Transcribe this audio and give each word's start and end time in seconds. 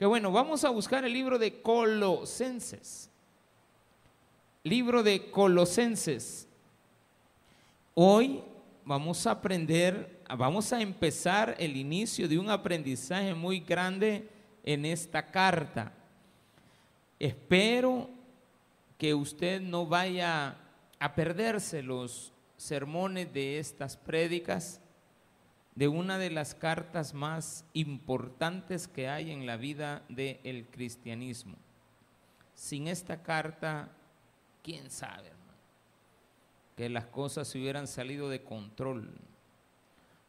Que 0.00 0.06
bueno, 0.06 0.32
vamos 0.32 0.64
a 0.64 0.70
buscar 0.70 1.04
el 1.04 1.12
libro 1.12 1.38
de 1.38 1.60
Colosenses. 1.60 3.10
Libro 4.64 5.02
de 5.02 5.30
Colosenses. 5.30 6.48
Hoy 7.92 8.40
vamos 8.86 9.26
a 9.26 9.32
aprender, 9.32 10.22
vamos 10.38 10.72
a 10.72 10.80
empezar 10.80 11.54
el 11.58 11.76
inicio 11.76 12.26
de 12.28 12.38
un 12.38 12.48
aprendizaje 12.48 13.34
muy 13.34 13.60
grande 13.60 14.26
en 14.64 14.86
esta 14.86 15.26
carta. 15.26 15.92
Espero 17.18 18.08
que 18.96 19.12
usted 19.12 19.60
no 19.60 19.84
vaya 19.84 20.56
a 20.98 21.14
perderse 21.14 21.82
los 21.82 22.32
sermones 22.56 23.30
de 23.34 23.58
estas 23.58 23.98
prédicas 23.98 24.80
de 25.74 25.88
una 25.88 26.18
de 26.18 26.30
las 26.30 26.54
cartas 26.54 27.14
más 27.14 27.64
importantes 27.72 28.88
que 28.88 29.08
hay 29.08 29.30
en 29.30 29.46
la 29.46 29.56
vida 29.56 30.02
del 30.08 30.66
cristianismo. 30.70 31.56
Sin 32.54 32.88
esta 32.88 33.22
carta, 33.22 33.90
quién 34.62 34.90
sabe, 34.90 35.28
hermano, 35.28 35.58
que 36.76 36.88
las 36.88 37.06
cosas 37.06 37.48
se 37.48 37.58
hubieran 37.58 37.86
salido 37.86 38.28
de 38.28 38.42
control. 38.42 39.10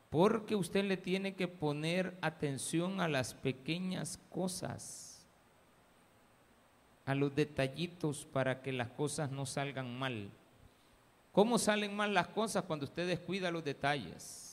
Porque 0.09 0.55
usted 0.55 0.85
le 0.85 0.97
tiene 0.97 1.35
que 1.35 1.47
poner 1.47 2.17
atención 2.21 3.01
a 3.01 3.07
las 3.07 3.33
pequeñas 3.33 4.19
cosas, 4.29 5.25
a 7.05 7.15
los 7.15 7.33
detallitos 7.33 8.25
para 8.25 8.61
que 8.61 8.73
las 8.73 8.89
cosas 8.89 9.31
no 9.31 9.45
salgan 9.45 9.97
mal. 9.97 10.29
¿Cómo 11.31 11.57
salen 11.57 11.95
mal 11.95 12.13
las 12.13 12.27
cosas 12.27 12.65
cuando 12.65 12.85
usted 12.85 13.07
descuida 13.07 13.51
los 13.51 13.63
detalles? 13.63 14.50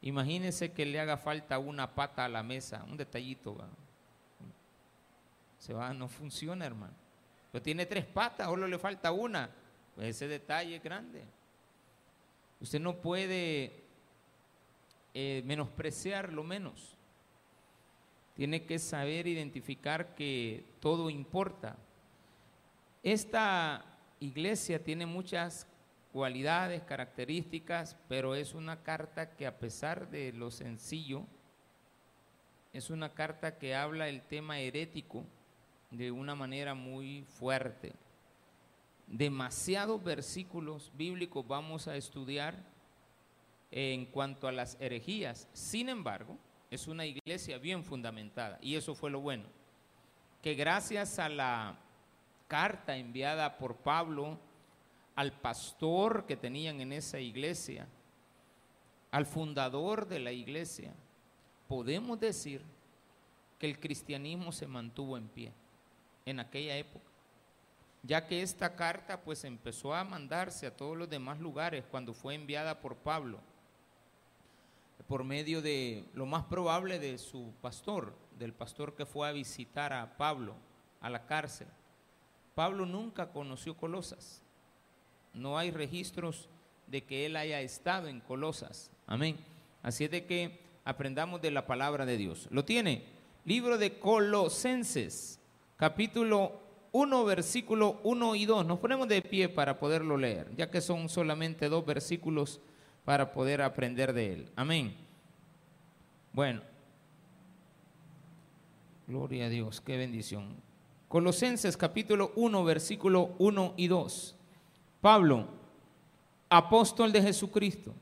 Imagínese 0.00 0.72
que 0.72 0.86
le 0.86 1.00
haga 1.00 1.16
falta 1.16 1.58
una 1.58 1.94
pata 1.94 2.24
a 2.24 2.28
la 2.28 2.42
mesa, 2.42 2.84
un 2.88 2.96
detallito. 2.96 3.56
Se 5.58 5.72
va, 5.72 5.92
no 5.92 6.08
funciona, 6.08 6.64
hermano. 6.64 6.94
Pues 7.50 7.62
tiene 7.62 7.86
tres 7.86 8.04
patas, 8.04 8.46
solo 8.46 8.68
le 8.68 8.78
falta 8.78 9.10
una. 9.10 9.50
Ese 9.96 10.28
detalle 10.28 10.76
es 10.76 10.82
grande. 10.82 11.24
Usted 12.60 12.80
no 12.80 12.96
puede 12.96 13.72
eh, 15.14 15.42
menospreciar 15.44 16.32
lo 16.32 16.44
menos. 16.44 16.96
Tiene 18.36 18.64
que 18.64 18.78
saber 18.78 19.26
identificar 19.26 20.14
que 20.14 20.64
todo 20.80 21.10
importa. 21.10 21.76
Esta 23.02 23.84
iglesia 24.20 24.82
tiene 24.82 25.06
muchas 25.06 25.66
cualidades, 26.12 26.82
características, 26.82 27.96
pero 28.08 28.34
es 28.34 28.54
una 28.54 28.82
carta 28.82 29.36
que 29.36 29.46
a 29.46 29.58
pesar 29.58 30.10
de 30.10 30.32
lo 30.32 30.50
sencillo, 30.50 31.24
es 32.72 32.90
una 32.90 33.14
carta 33.14 33.58
que 33.58 33.74
habla 33.74 34.08
el 34.08 34.22
tema 34.22 34.58
herético 34.58 35.24
de 35.90 36.10
una 36.10 36.34
manera 36.34 36.74
muy 36.74 37.24
fuerte. 37.24 37.92
Demasiados 39.06 40.02
versículos 40.02 40.92
bíblicos 40.94 41.46
vamos 41.46 41.88
a 41.88 41.96
estudiar 41.96 42.62
en 43.70 44.06
cuanto 44.06 44.48
a 44.48 44.52
las 44.52 44.76
herejías. 44.80 45.48
Sin 45.52 45.88
embargo, 45.88 46.36
es 46.70 46.86
una 46.88 47.06
iglesia 47.06 47.58
bien 47.58 47.84
fundamentada 47.84 48.58
y 48.60 48.76
eso 48.76 48.94
fue 48.94 49.10
lo 49.10 49.20
bueno, 49.20 49.44
que 50.42 50.54
gracias 50.54 51.18
a 51.18 51.28
la 51.28 51.78
carta 52.46 52.96
enviada 52.96 53.56
por 53.58 53.76
Pablo 53.76 54.38
al 55.18 55.32
pastor 55.32 56.26
que 56.26 56.36
tenían 56.36 56.80
en 56.80 56.92
esa 56.92 57.18
iglesia, 57.18 57.88
al 59.10 59.26
fundador 59.26 60.06
de 60.06 60.20
la 60.20 60.30
iglesia, 60.30 60.94
podemos 61.66 62.20
decir 62.20 62.62
que 63.58 63.66
el 63.66 63.80
cristianismo 63.80 64.52
se 64.52 64.68
mantuvo 64.68 65.16
en 65.16 65.26
pie 65.26 65.52
en 66.24 66.38
aquella 66.38 66.76
época, 66.76 67.10
ya 68.04 68.28
que 68.28 68.42
esta 68.42 68.76
carta 68.76 69.20
pues 69.20 69.42
empezó 69.42 69.92
a 69.92 70.04
mandarse 70.04 70.68
a 70.68 70.76
todos 70.76 70.96
los 70.96 71.10
demás 71.10 71.40
lugares 71.40 71.84
cuando 71.90 72.14
fue 72.14 72.36
enviada 72.36 72.80
por 72.80 72.94
Pablo, 72.94 73.40
por 75.08 75.24
medio 75.24 75.60
de 75.60 76.04
lo 76.14 76.26
más 76.26 76.44
probable 76.44 77.00
de 77.00 77.18
su 77.18 77.52
pastor, 77.60 78.14
del 78.38 78.52
pastor 78.52 78.94
que 78.94 79.04
fue 79.04 79.28
a 79.28 79.32
visitar 79.32 79.92
a 79.92 80.16
Pablo 80.16 80.54
a 81.00 81.10
la 81.10 81.26
cárcel. 81.26 81.66
Pablo 82.54 82.86
nunca 82.86 83.32
conoció 83.32 83.76
Colosas, 83.76 84.44
no 85.34 85.58
hay 85.58 85.70
registros 85.70 86.48
de 86.86 87.04
que 87.04 87.26
él 87.26 87.36
haya 87.36 87.60
estado 87.60 88.08
en 88.08 88.20
Colosas. 88.20 88.90
Amén. 89.06 89.36
Así 89.82 90.04
es 90.04 90.10
de 90.10 90.24
que 90.26 90.60
aprendamos 90.84 91.40
de 91.40 91.50
la 91.50 91.66
palabra 91.66 92.06
de 92.06 92.16
Dios. 92.16 92.48
¿Lo 92.50 92.64
tiene? 92.64 93.04
Libro 93.44 93.78
de 93.78 93.98
Colosenses, 93.98 95.40
capítulo 95.76 96.60
1, 96.92 97.24
versículo 97.24 98.00
1 98.02 98.34
y 98.34 98.46
2. 98.46 98.66
Nos 98.66 98.78
ponemos 98.78 99.08
de 99.08 99.22
pie 99.22 99.48
para 99.48 99.78
poderlo 99.78 100.16
leer, 100.16 100.50
ya 100.56 100.70
que 100.70 100.80
son 100.80 101.08
solamente 101.08 101.68
dos 101.68 101.84
versículos 101.84 102.60
para 103.04 103.32
poder 103.32 103.62
aprender 103.62 104.12
de 104.12 104.32
él. 104.32 104.48
Amén. 104.56 104.94
Bueno. 106.32 106.62
Gloria 109.06 109.46
a 109.46 109.48
Dios, 109.48 109.80
qué 109.80 109.96
bendición. 109.96 110.56
Colosenses 111.08 111.78
capítulo 111.78 112.32
1, 112.36 112.64
versículo 112.64 113.34
1 113.38 113.74
y 113.78 113.88
2. 113.88 114.37
Pablo, 115.00 115.46
apóstol 116.48 117.12
de 117.12 117.22
Jesucristo, 117.22 117.94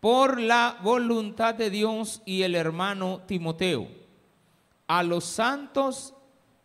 por 0.00 0.40
la 0.40 0.78
voluntad 0.82 1.54
de 1.54 1.70
Dios 1.70 2.22
y 2.24 2.42
el 2.42 2.54
hermano 2.54 3.22
Timoteo, 3.26 3.88
a 4.86 5.02
los 5.02 5.24
santos 5.24 6.14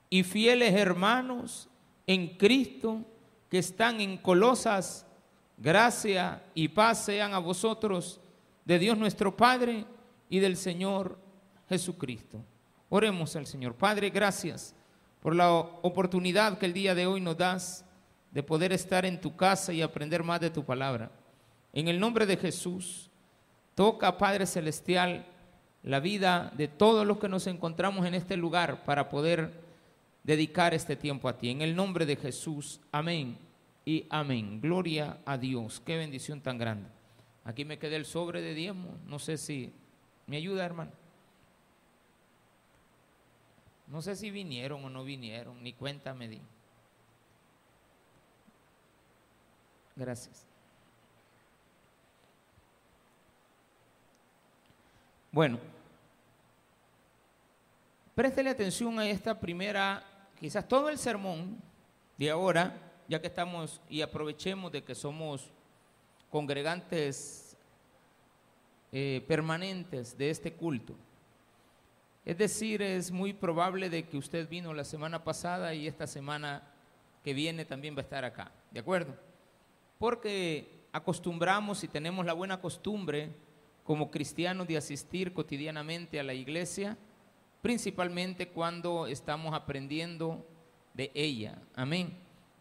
y 0.09 0.23
fieles 0.23 0.73
hermanos 0.73 1.69
en 2.05 2.37
Cristo 2.37 3.01
que 3.49 3.59
están 3.59 4.01
en 4.01 4.17
Colosas, 4.17 5.05
gracia 5.57 6.43
y 6.53 6.67
paz 6.69 7.05
sean 7.05 7.33
a 7.33 7.39
vosotros 7.39 8.19
de 8.65 8.79
Dios 8.79 8.97
nuestro 8.97 9.35
Padre 9.35 9.85
y 10.29 10.39
del 10.39 10.57
Señor 10.57 11.17
Jesucristo. 11.69 12.43
Oremos 12.89 13.35
al 13.35 13.47
Señor. 13.47 13.75
Padre, 13.75 14.09
gracias 14.09 14.73
por 15.21 15.35
la 15.35 15.51
oportunidad 15.51 16.57
que 16.57 16.65
el 16.65 16.73
día 16.73 16.95
de 16.95 17.05
hoy 17.05 17.21
nos 17.21 17.37
das 17.37 17.85
de 18.31 18.43
poder 18.43 18.73
estar 18.73 19.05
en 19.05 19.19
tu 19.19 19.35
casa 19.35 19.73
y 19.73 19.81
aprender 19.81 20.23
más 20.23 20.39
de 20.39 20.49
tu 20.49 20.63
palabra. 20.63 21.11
En 21.73 21.87
el 21.87 21.99
nombre 21.99 22.25
de 22.25 22.37
Jesús, 22.37 23.09
toca, 23.75 24.17
Padre 24.17 24.45
Celestial, 24.45 25.25
la 25.83 25.99
vida 25.99 26.51
de 26.55 26.67
todos 26.67 27.05
los 27.05 27.17
que 27.19 27.29
nos 27.29 27.47
encontramos 27.47 28.05
en 28.05 28.13
este 28.13 28.35
lugar 28.35 28.83
para 28.83 29.09
poder 29.09 29.51
dedicar 30.23 30.73
este 30.73 30.95
tiempo 30.95 31.29
a 31.29 31.37
ti. 31.37 31.49
En 31.49 31.61
el 31.61 31.75
nombre 31.75 32.05
de 32.05 32.15
Jesús, 32.15 32.81
amén 32.91 33.37
y 33.85 34.05
amén. 34.09 34.59
Gloria 34.59 35.19
a 35.25 35.37
Dios. 35.37 35.79
Qué 35.79 35.95
bendición 35.95 36.41
tan 36.41 36.57
grande. 36.57 36.89
Aquí 37.45 37.63
me 37.63 37.79
quedé 37.79 37.95
el 37.95 38.05
sobre 38.05 38.41
de 38.41 38.53
diezmo. 38.53 38.97
No 39.05 39.19
sé 39.19 39.37
si 39.37 39.71
me 40.25 40.35
ayuda, 40.35 40.65
hermano. 40.65 40.91
No 43.87 44.01
sé 44.01 44.17
si 44.17 44.29
vinieron 44.29 44.83
o 44.83 44.89
no 44.89 45.05
vinieron, 45.05 45.63
ni 45.63 45.71
cuenta 45.71 46.13
me 46.13 46.27
di. 46.27 46.41
Gracias. 49.97 50.45
Bueno, 55.31 55.59
préstele 58.13 58.51
atención 58.51 58.99
a 58.99 59.09
esta 59.09 59.39
primera, 59.39 60.03
quizás 60.39 60.67
todo 60.67 60.89
el 60.89 60.99
sermón 60.99 61.57
de 62.17 62.29
ahora, 62.29 62.75
ya 63.07 63.19
que 63.19 63.27
estamos 63.27 63.81
y 63.89 64.01
aprovechemos 64.01 64.71
de 64.71 64.83
que 64.83 64.93
somos 64.93 65.49
congregantes 66.29 67.57
eh, 68.91 69.23
permanentes 69.27 70.15
de 70.15 70.29
este 70.29 70.53
culto. 70.53 70.95
Es 72.23 72.37
decir, 72.37 72.83
es 72.83 73.11
muy 73.11 73.33
probable 73.33 73.89
de 73.89 74.03
que 74.07 74.17
usted 74.17 74.47
vino 74.47 74.73
la 74.73 74.83
semana 74.83 75.23
pasada 75.23 75.73
y 75.73 75.87
esta 75.87 76.05
semana 76.05 76.61
que 77.23 77.33
viene 77.33 77.65
también 77.65 77.95
va 77.95 77.99
a 77.99 78.03
estar 78.03 78.23
acá, 78.25 78.51
¿de 78.69 78.79
acuerdo? 78.79 79.26
Porque 79.99 80.87
acostumbramos 80.91 81.83
y 81.83 81.87
tenemos 81.87 82.25
la 82.25 82.33
buena 82.33 82.59
costumbre 82.59 83.31
como 83.83 84.11
cristianos 84.11 84.67
de 84.67 84.77
asistir 84.77 85.33
cotidianamente 85.33 86.19
a 86.19 86.23
la 86.23 86.33
iglesia, 86.33 86.97
principalmente 87.61 88.49
cuando 88.49 89.07
estamos 89.07 89.53
aprendiendo 89.53 90.45
de 90.93 91.11
ella. 91.13 91.61
Amén. 91.75 92.17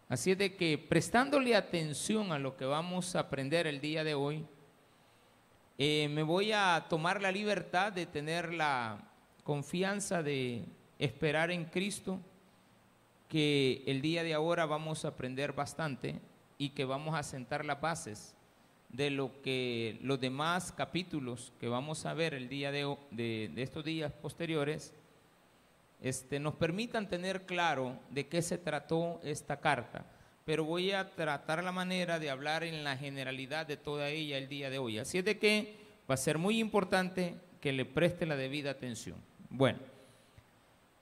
Así 0.09 0.31
es 0.31 0.39
de 0.39 0.55
que 0.55 0.79
prestándole 0.79 1.57
atención 1.57 2.31
a 2.31 2.39
lo 2.39 2.57
que 2.57 2.65
vamos 2.65 3.17
a 3.17 3.21
aprender 3.21 3.67
el 3.67 3.81
día 3.81 4.05
de 4.05 4.15
hoy, 4.15 4.47
eh, 5.79 6.09
me 6.11 6.23
voy 6.23 6.53
a 6.53 6.87
tomar 6.89 7.21
la 7.21 7.33
libertad 7.33 7.93
de 7.93 8.07
tener 8.07 8.55
la 8.55 9.11
confianza 9.43 10.23
de 10.23 10.65
esperar 10.99 11.51
en 11.51 11.65
Cristo, 11.65 12.21
que 13.29 13.83
el 13.87 14.01
día 14.01 14.23
de 14.23 14.33
ahora 14.33 14.65
vamos 14.65 15.05
a 15.05 15.09
aprender 15.09 15.53
bastante 15.53 16.21
y 16.59 16.71
que 16.71 16.85
vamos 16.85 17.15
a 17.15 17.23
sentar 17.23 17.65
las 17.65 17.81
bases 17.81 18.35
de 18.91 19.11
lo 19.11 19.43
que 19.43 19.99
los 20.03 20.21
demás 20.21 20.73
capítulos 20.73 21.53
que 21.61 21.69
vamos 21.69 22.07
a 22.07 22.15
ver 22.15 22.35
el 22.35 22.49
día 22.49 22.71
de, 22.71 22.97
de, 23.11 23.63
estos 23.63 23.85
días 23.85 24.13
posteriores 24.13 24.95
este, 26.01 26.39
nos 26.39 26.55
permitan 26.55 27.09
tener 27.09 27.47
claro 27.47 27.99
de 28.11 28.29
qué 28.29 28.43
se 28.43 28.59
trató 28.59 29.21
esta 29.23 29.61
carta, 29.61 30.05
pero 30.45 30.65
voy 30.65 30.93
a 30.93 31.15
tratar 31.15 31.65
la 31.65 31.73
manera 31.73 32.19
de 32.19 32.31
hablar 32.31 32.65
en 32.65 32.85
la 32.85 32.97
generalidad 32.97 33.67
de 33.67 33.77
toda 33.77 34.09
ella 34.09 34.39
el 34.39 34.49
día 34.49 34.71
de 34.71 34.79
hoy. 34.79 34.99
Así 34.99 35.19
es 35.19 35.25
de 35.25 35.39
que 35.39 35.77
va 36.09 36.15
a 36.15 36.19
ser 36.19 36.39
muy 36.39 36.61
importante 36.61 37.37
que 37.61 37.73
le 37.73 37.85
preste 37.85 38.27
la 38.27 38.37
debida 38.37 38.71
atención. 38.71 39.17
Bueno, 39.51 39.79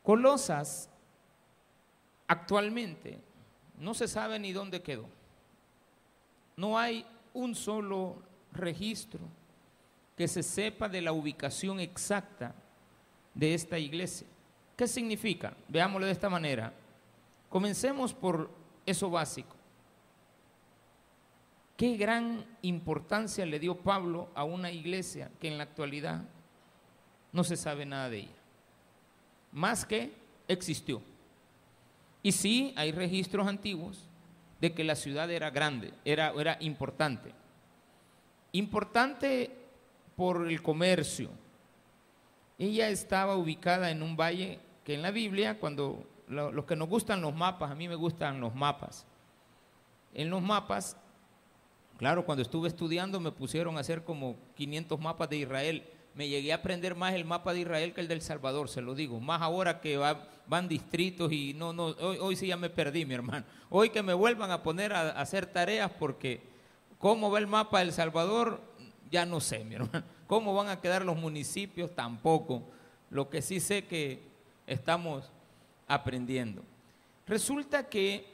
Colosas 0.02 0.90
actualmente 2.26 3.18
no 3.78 3.94
se 3.94 4.06
sabe 4.08 4.38
ni 4.38 4.52
dónde 4.52 4.82
quedó. 4.82 5.08
No 6.56 6.78
hay 6.78 7.04
un 7.32 7.54
solo 7.54 8.22
registro 8.52 9.20
que 10.16 10.28
se 10.28 10.42
sepa 10.42 10.88
de 10.88 11.00
la 11.00 11.12
ubicación 11.12 11.80
exacta 11.80 12.54
de 13.34 13.54
esta 13.54 13.78
iglesia. 13.78 14.26
¿Qué 14.76 14.86
significa? 14.86 15.56
Veámoslo 15.68 16.06
de 16.06 16.12
esta 16.12 16.30
manera. 16.30 16.72
Comencemos 17.48 18.14
por 18.14 18.50
eso 18.86 19.10
básico. 19.10 19.56
¿Qué 21.76 21.96
gran 21.96 22.44
importancia 22.62 23.44
le 23.44 23.58
dio 23.58 23.76
Pablo 23.76 24.28
a 24.34 24.44
una 24.44 24.70
iglesia 24.70 25.30
que 25.40 25.48
en 25.48 25.58
la 25.58 25.64
actualidad 25.64 26.22
no 27.32 27.42
se 27.42 27.56
sabe 27.56 27.84
nada 27.84 28.08
de 28.08 28.18
ella? 28.18 28.36
Más 29.50 29.84
que 29.84 30.12
existió. 30.46 31.02
Y 32.22 32.32
sí, 32.32 32.72
hay 32.76 32.92
registros 32.92 33.46
antiguos 33.46 34.08
de 34.64 34.72
que 34.72 34.82
la 34.82 34.96
ciudad 34.96 35.30
era 35.30 35.50
grande, 35.50 35.92
era, 36.06 36.32
era 36.38 36.56
importante. 36.60 37.34
Importante 38.52 39.50
por 40.16 40.50
el 40.50 40.62
comercio, 40.62 41.28
ella 42.58 42.88
estaba 42.88 43.36
ubicada 43.36 43.90
en 43.90 44.02
un 44.02 44.16
valle 44.16 44.58
que 44.82 44.94
en 44.94 45.02
la 45.02 45.10
Biblia, 45.10 45.60
cuando 45.60 46.06
los 46.28 46.64
que 46.64 46.76
nos 46.76 46.88
gustan 46.88 47.20
los 47.20 47.34
mapas, 47.34 47.70
a 47.70 47.74
mí 47.74 47.88
me 47.88 47.94
gustan 47.94 48.40
los 48.40 48.54
mapas. 48.54 49.06
En 50.14 50.30
los 50.30 50.40
mapas, 50.40 50.96
claro, 51.98 52.24
cuando 52.24 52.40
estuve 52.40 52.68
estudiando 52.68 53.20
me 53.20 53.32
pusieron 53.32 53.76
a 53.76 53.80
hacer 53.80 54.02
como 54.02 54.34
500 54.54 54.98
mapas 54.98 55.28
de 55.28 55.36
Israel. 55.36 55.84
Me 56.14 56.28
llegué 56.28 56.52
a 56.52 56.56
aprender 56.56 56.94
más 56.94 57.14
el 57.14 57.24
mapa 57.24 57.52
de 57.52 57.60
Israel 57.60 57.92
que 57.92 58.00
el 58.00 58.08
del 58.08 58.22
Salvador, 58.22 58.68
se 58.68 58.80
lo 58.80 58.94
digo. 58.94 59.20
Más 59.20 59.42
ahora 59.42 59.80
que 59.80 59.96
van 60.46 60.68
distritos 60.68 61.32
y 61.32 61.54
no, 61.54 61.72
no, 61.72 61.86
hoy, 61.86 62.18
hoy, 62.20 62.36
sí 62.36 62.46
ya 62.46 62.56
me 62.56 62.70
perdí, 62.70 63.04
mi 63.04 63.14
hermano. 63.14 63.44
Hoy 63.70 63.90
que 63.90 64.02
me 64.02 64.14
vuelvan 64.14 64.50
a 64.50 64.62
poner 64.62 64.92
a, 64.92 65.10
a 65.10 65.20
hacer 65.20 65.46
tareas 65.46 65.90
porque 65.98 66.40
cómo 66.98 67.30
va 67.30 67.38
el 67.38 67.46
mapa 67.46 67.80
del 67.80 67.92
Salvador, 67.92 68.60
ya 69.10 69.26
no 69.26 69.40
sé, 69.40 69.64
mi 69.64 69.74
hermano. 69.74 70.04
¿Cómo 70.26 70.54
van 70.54 70.68
a 70.68 70.80
quedar 70.80 71.04
los 71.04 71.16
municipios? 71.16 71.94
Tampoco. 71.94 72.62
Lo 73.10 73.28
que 73.28 73.42
sí 73.42 73.60
sé 73.60 73.84
que 73.84 74.20
estamos 74.66 75.30
aprendiendo. 75.86 76.62
Resulta 77.26 77.88
que 77.88 78.26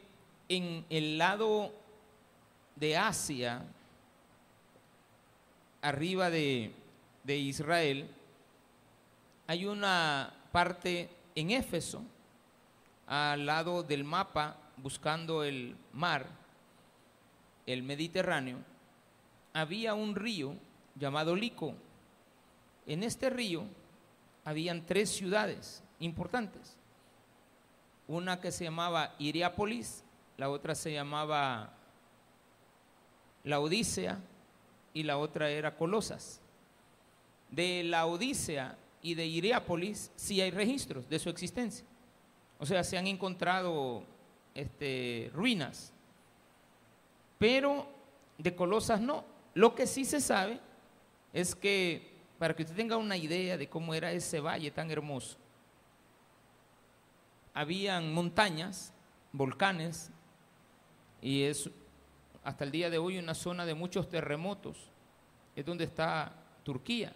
en 0.49 0.85
el 0.91 1.19
lado 1.19 1.73
de 2.77 2.97
Asia, 2.97 3.63
arriba 5.83 6.31
de, 6.31 6.73
de 7.25 7.37
Israel, 7.37 8.09
hay 9.47 9.67
una 9.67 10.33
parte 10.53 11.11
en 11.35 11.51
Éfeso, 11.51 12.03
al 13.07 13.47
lado 13.47 13.83
del 13.83 14.05
mapa, 14.05 14.57
buscando 14.77 15.43
el 15.45 15.77
mar, 15.93 16.27
el 17.67 17.83
Mediterráneo, 17.83 18.59
había 19.53 19.95
un 19.95 20.15
río 20.15 20.55
llamado 20.95 21.35
Lico. 21.35 21.75
En 22.87 23.03
este 23.03 23.31
río 23.31 23.65
habían 24.45 24.87
tres 24.87 25.11
ciudades 25.11 25.83
importantes. 25.99 26.77
Una 28.09 28.41
que 28.41 28.53
se 28.53 28.65
llamaba 28.65 29.15
Iriápolis, 29.19 30.05
la 30.37 30.51
otra 30.51 30.75
se 30.75 30.93
llamaba 30.93 31.73
la 33.45 33.61
Odisea 33.61 34.19
y 34.95 35.03
la 35.03 35.19
otra 35.19 35.51
era 35.51 35.77
Colosas. 35.77 36.40
De 37.51 37.83
la 37.85 38.07
Odisea 38.07 38.79
y 39.03 39.15
de 39.15 39.27
Iriápolis 39.27 40.11
sí 40.17 40.41
hay 40.41 40.51
registros 40.51 41.09
de 41.09 41.19
su 41.19 41.29
existencia. 41.31 41.85
O 42.59 42.67
sea, 42.67 42.85
se 42.85 42.99
han 42.99 43.07
encontrado 43.07 44.05
este, 44.55 45.31
ruinas. 45.33 45.93
Pero 47.39 47.89
de 48.39 48.55
Colosas 48.55 49.01
no. 49.01 49.25
Lo 49.55 49.75
que 49.75 49.87
sí 49.87 50.05
se 50.05 50.21
sabe 50.21 50.61
es 51.33 51.55
que, 51.55 52.19
para 52.39 52.55
que 52.55 52.63
usted 52.63 52.77
tenga 52.77 52.97
una 52.97 53.17
idea 53.17 53.57
de 53.57 53.69
cómo 53.69 53.95
era 53.95 54.13
ese 54.13 54.41
valle 54.41 54.71
tan 54.71 54.91
hermoso, 54.91 55.37
habían 57.55 58.13
montañas, 58.13 58.93
volcanes, 59.33 60.11
y 61.21 61.43
es 61.43 61.69
hasta 62.43 62.65
el 62.65 62.71
día 62.71 62.91
de 62.91 62.99
hoy 62.99 63.19
una 63.19 63.35
zona 63.35 63.67
de 63.67 63.75
muchos 63.75 64.09
terremotos. 64.09 64.77
Es 65.57 65.65
donde 65.65 65.85
está 65.85 66.33
Turquía. 66.63 67.13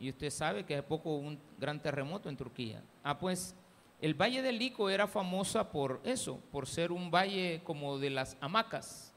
Y 0.00 0.08
usted 0.08 0.30
sabe 0.30 0.64
que 0.64 0.74
hace 0.74 0.82
poco 0.82 1.10
hubo 1.10 1.28
un 1.28 1.38
gran 1.58 1.80
terremoto 1.80 2.30
en 2.30 2.36
Turquía. 2.36 2.82
Ah, 3.04 3.18
pues 3.18 3.54
el 4.00 4.14
Valle 4.14 4.40
del 4.40 4.58
Lico 4.58 4.88
era 4.88 5.06
famosa 5.06 5.70
por 5.70 6.00
eso, 6.04 6.40
por 6.50 6.66
ser 6.66 6.90
un 6.90 7.10
valle 7.10 7.60
como 7.64 7.98
de 7.98 8.08
las 8.08 8.34
hamacas, 8.40 9.12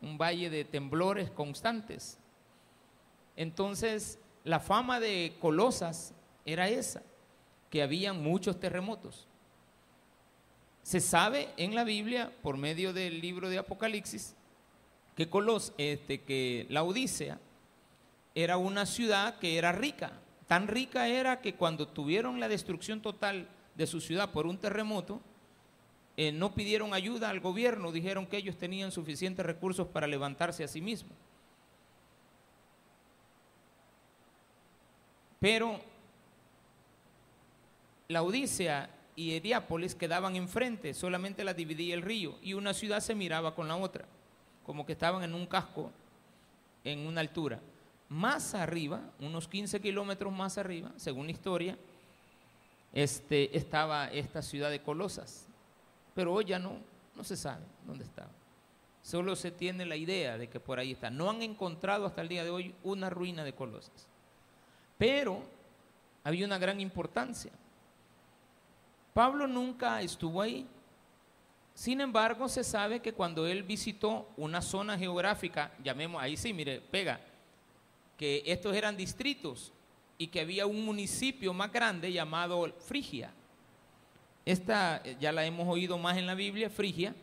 un 0.00 0.18
valle 0.18 0.50
de 0.50 0.64
temblores 0.64 1.30
constantes. 1.30 2.18
Entonces, 3.36 4.18
la 4.42 4.58
fama 4.58 4.98
de 4.98 5.36
Colosas 5.40 6.12
era 6.44 6.68
esa, 6.68 7.02
que 7.70 7.80
habían 7.80 8.20
muchos 8.20 8.58
terremotos. 8.58 9.28
Se 10.82 10.98
sabe 10.98 11.48
en 11.56 11.76
la 11.76 11.84
Biblia, 11.84 12.32
por 12.42 12.56
medio 12.56 12.92
del 12.92 13.20
libro 13.20 13.48
de 13.48 13.58
Apocalipsis, 13.58 14.34
que 15.14 15.30
Colos, 15.30 15.72
este, 15.78 16.22
que 16.22 16.66
la 16.70 16.82
Odisea 16.82 17.38
era 18.34 18.56
una 18.56 18.86
ciudad 18.86 19.38
que 19.38 19.58
era 19.58 19.72
rica. 19.72 20.12
Tan 20.46 20.68
rica 20.68 21.08
era 21.08 21.40
que 21.40 21.54
cuando 21.54 21.88
tuvieron 21.88 22.40
la 22.40 22.48
destrucción 22.48 23.00
total 23.00 23.48
de 23.74 23.86
su 23.86 24.00
ciudad 24.00 24.32
por 24.32 24.46
un 24.46 24.58
terremoto, 24.58 25.20
eh, 26.16 26.30
no 26.30 26.54
pidieron 26.54 26.92
ayuda 26.92 27.30
al 27.30 27.40
gobierno, 27.40 27.90
dijeron 27.90 28.26
que 28.26 28.36
ellos 28.36 28.58
tenían 28.58 28.92
suficientes 28.92 29.44
recursos 29.44 29.88
para 29.88 30.06
levantarse 30.06 30.62
a 30.62 30.68
sí 30.68 30.80
mismos. 30.80 31.16
Pero 35.40 35.80
la 38.08 38.22
Odisea 38.22 38.90
y 39.16 39.32
Heriápolis 39.32 39.94
quedaban 39.94 40.36
enfrente, 40.36 40.94
solamente 40.94 41.44
la 41.44 41.54
dividía 41.54 41.94
el 41.94 42.02
río 42.02 42.38
y 42.42 42.54
una 42.54 42.74
ciudad 42.74 43.00
se 43.00 43.14
miraba 43.14 43.54
con 43.54 43.68
la 43.68 43.76
otra, 43.76 44.04
como 44.64 44.86
que 44.86 44.92
estaban 44.92 45.22
en 45.22 45.34
un 45.34 45.46
casco 45.46 45.90
en 46.84 47.06
una 47.06 47.20
altura. 47.20 47.60
Más 48.12 48.54
arriba, 48.54 49.00
unos 49.20 49.48
15 49.48 49.80
kilómetros 49.80 50.30
más 50.30 50.58
arriba, 50.58 50.92
según 50.96 51.24
la 51.24 51.32
historia, 51.32 51.78
este, 52.92 53.56
estaba 53.56 54.08
esta 54.08 54.42
ciudad 54.42 54.70
de 54.70 54.82
Colosas, 54.82 55.46
pero 56.14 56.34
hoy 56.34 56.44
ya 56.44 56.58
no, 56.58 56.76
no 57.16 57.24
se 57.24 57.38
sabe 57.38 57.64
dónde 57.86 58.04
estaba. 58.04 58.28
Solo 59.00 59.34
se 59.34 59.50
tiene 59.50 59.86
la 59.86 59.96
idea 59.96 60.36
de 60.36 60.50
que 60.50 60.60
por 60.60 60.78
ahí 60.78 60.92
está. 60.92 61.08
No 61.08 61.30
han 61.30 61.40
encontrado 61.40 62.04
hasta 62.04 62.20
el 62.20 62.28
día 62.28 62.44
de 62.44 62.50
hoy 62.50 62.74
una 62.82 63.08
ruina 63.08 63.44
de 63.44 63.54
Colosas. 63.54 64.06
Pero 64.98 65.42
había 66.22 66.44
una 66.44 66.58
gran 66.58 66.82
importancia. 66.82 67.50
Pablo 69.14 69.46
nunca 69.46 70.02
estuvo 70.02 70.42
ahí. 70.42 70.66
Sin 71.72 72.02
embargo, 72.02 72.46
se 72.46 72.62
sabe 72.62 73.00
que 73.00 73.14
cuando 73.14 73.46
él 73.46 73.62
visitó 73.62 74.28
una 74.36 74.60
zona 74.60 74.98
geográfica, 74.98 75.72
llamemos, 75.82 76.22
ahí 76.22 76.36
sí, 76.36 76.52
mire, 76.52 76.82
pega, 76.82 77.18
que 78.22 78.40
estos 78.46 78.76
eran 78.76 78.96
distritos 78.96 79.72
y 80.16 80.28
que 80.28 80.38
había 80.38 80.64
un 80.64 80.84
municipio 80.84 81.52
más 81.52 81.72
grande 81.72 82.12
llamado 82.12 82.72
Frigia. 82.78 83.32
Esta 84.46 85.02
ya 85.18 85.32
la 85.32 85.44
hemos 85.44 85.66
oído 85.66 85.98
más 85.98 86.16
en 86.16 86.28
la 86.28 86.36
Biblia, 86.36 86.70
Frigia. 86.70 87.16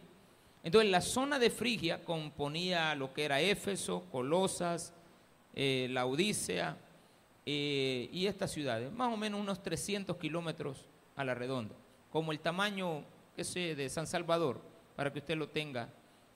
Entonces, 0.62 0.92
la 0.92 1.00
zona 1.00 1.40
de 1.40 1.52
Frigia 1.52 2.04
componía 2.04 2.94
lo 2.96 3.14
que 3.14 3.24
era 3.24 3.40
Éfeso, 3.40 4.04
Colosas, 4.12 4.92
eh, 5.56 5.88
la 5.90 6.06
Odisea, 6.06 6.76
eh, 7.46 8.10
y 8.12 8.26
estas 8.26 8.52
ciudades, 8.52 8.92
más 8.92 9.14
o 9.14 9.16
menos 9.16 9.40
unos 9.40 9.64
300 9.64 10.18
kilómetros 10.18 10.86
a 11.16 11.24
la 11.24 11.34
redonda, 11.34 11.76
como 12.12 12.34
el 12.34 12.42
tamaño 12.42 13.06
ese 13.38 13.74
de 13.74 13.88
San 13.88 14.06
Salvador, 14.06 14.60
para 14.98 15.14
que 15.14 15.20
usted 15.20 15.38
lo 15.38 15.48
tenga 15.48 15.88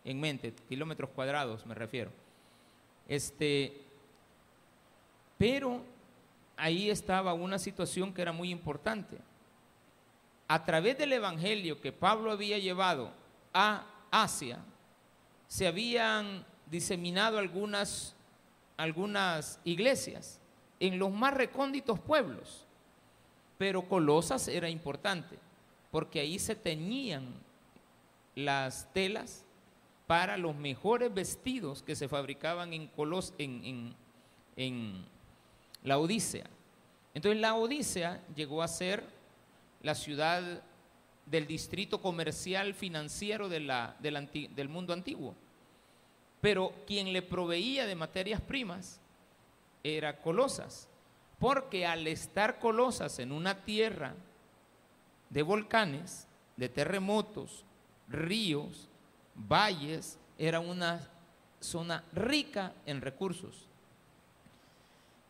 en 0.05 0.21
mente, 0.21 0.53
kilómetros 0.69 1.09
cuadrados 1.09 1.65
me 1.65 1.75
refiero. 1.75 2.11
Este, 3.09 3.82
pero 5.43 5.83
ahí 6.55 6.89
estaba 6.89 7.33
una 7.33 7.59
situación 7.59 8.13
que 8.13 8.21
era 8.21 8.31
muy 8.31 8.49
importante. 8.49 9.17
A 10.47 10.63
través 10.63 10.97
del 10.97 11.11
Evangelio 11.11 11.81
que 11.81 11.91
Pablo 11.91 12.31
había 12.31 12.57
llevado 12.59 13.11
a 13.53 13.85
Asia, 14.09 14.59
se 15.49 15.67
habían 15.67 16.45
diseminado 16.71 17.39
algunas, 17.39 18.15
algunas 18.77 19.59
iglesias 19.65 20.39
en 20.79 20.97
los 20.97 21.11
más 21.11 21.33
recónditos 21.33 21.99
pueblos. 21.99 22.65
pero 23.57 23.89
Colosas 23.89 24.47
era 24.47 24.69
importante, 24.69 25.37
porque 25.91 26.21
ahí 26.21 26.39
se 26.39 26.55
teñían 26.55 27.33
las 28.33 28.93
telas 28.93 29.43
para 30.07 30.37
los 30.37 30.55
mejores 30.55 31.13
vestidos 31.13 31.83
que 31.83 31.97
se 31.97 32.07
fabricaban 32.07 32.71
en, 32.71 32.87
Colos, 32.87 33.33
en, 33.37 33.93
la 35.83 35.97
Odisea. 35.97 36.49
Entonces 37.13 37.39
la 37.39 37.55
Odisea 37.55 38.21
llegó 38.35 38.63
a 38.63 38.67
ser 38.67 39.03
la 39.81 39.95
ciudad 39.95 40.63
del 41.25 41.47
distrito 41.47 42.01
comercial 42.01 42.73
financiero 42.73 43.49
de 43.49 43.59
la, 43.59 43.95
del 43.99 44.69
mundo 44.69 44.93
antiguo. 44.93 45.35
Pero 46.41 46.73
quien 46.85 47.13
le 47.13 47.21
proveía 47.21 47.85
de 47.85 47.95
materias 47.95 48.41
primas 48.41 48.99
era 49.83 50.21
Colosas, 50.21 50.87
porque 51.39 51.85
al 51.85 52.07
estar 52.07 52.59
Colosas 52.59 53.19
en 53.19 53.31
una 53.31 53.63
tierra 53.63 54.15
de 55.29 55.41
volcanes, 55.41 56.27
de 56.57 56.69
terremotos, 56.69 57.63
ríos, 58.07 58.89
valles, 59.35 60.19
era 60.37 60.59
una 60.59 61.09
zona 61.59 62.03
rica 62.13 62.73
en 62.85 63.01
recursos. 63.01 63.67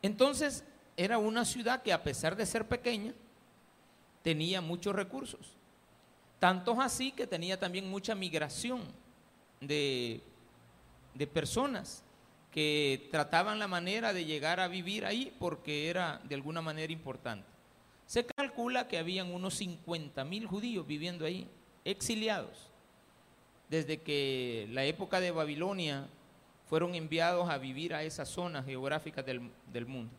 Entonces 0.03 0.63
era 0.95 1.17
una 1.17 1.45
ciudad 1.45 1.81
que 1.81 1.91
a 1.91 2.03
pesar 2.03 2.35
de 2.35 2.45
ser 2.45 2.67
pequeña, 2.67 3.13
tenía 4.21 4.61
muchos 4.61 4.93
recursos. 4.93 5.55
Tantos 6.39 6.77
así 6.79 7.11
que 7.11 7.25
tenía 7.25 7.59
también 7.59 7.89
mucha 7.89 8.13
migración 8.13 8.81
de, 9.61 10.21
de 11.15 11.25
personas 11.25 12.03
que 12.51 13.07
trataban 13.11 13.57
la 13.57 13.67
manera 13.67 14.13
de 14.13 14.25
llegar 14.25 14.59
a 14.59 14.67
vivir 14.67 15.05
ahí 15.05 15.33
porque 15.39 15.89
era 15.89 16.21
de 16.25 16.35
alguna 16.35 16.61
manera 16.61 16.93
importante. 16.93 17.47
Se 18.05 18.25
calcula 18.25 18.87
que 18.87 18.97
habían 18.97 19.33
unos 19.33 19.55
50 19.55 20.23
mil 20.25 20.45
judíos 20.45 20.85
viviendo 20.85 21.25
ahí, 21.25 21.47
exiliados, 21.85 22.69
desde 23.69 24.01
que 24.01 24.67
la 24.71 24.83
época 24.83 25.19
de 25.19 25.31
Babilonia 25.31 26.07
fueron 26.65 26.95
enviados 26.95 27.49
a 27.49 27.57
vivir 27.57 27.93
a 27.93 28.03
esas 28.03 28.29
zonas 28.29 28.65
geográficas 28.65 29.25
del, 29.25 29.51
del 29.71 29.85
mundo. 29.85 30.13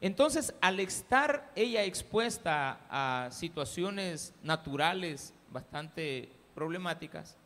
Entonces, 0.00 0.54
al 0.60 0.80
estar 0.80 1.50
ella 1.56 1.82
expuesta 1.84 2.80
a 2.90 3.30
situaciones 3.30 4.34
naturales 4.42 5.32
bastante 5.50 6.28
problemáticas, 6.54 7.36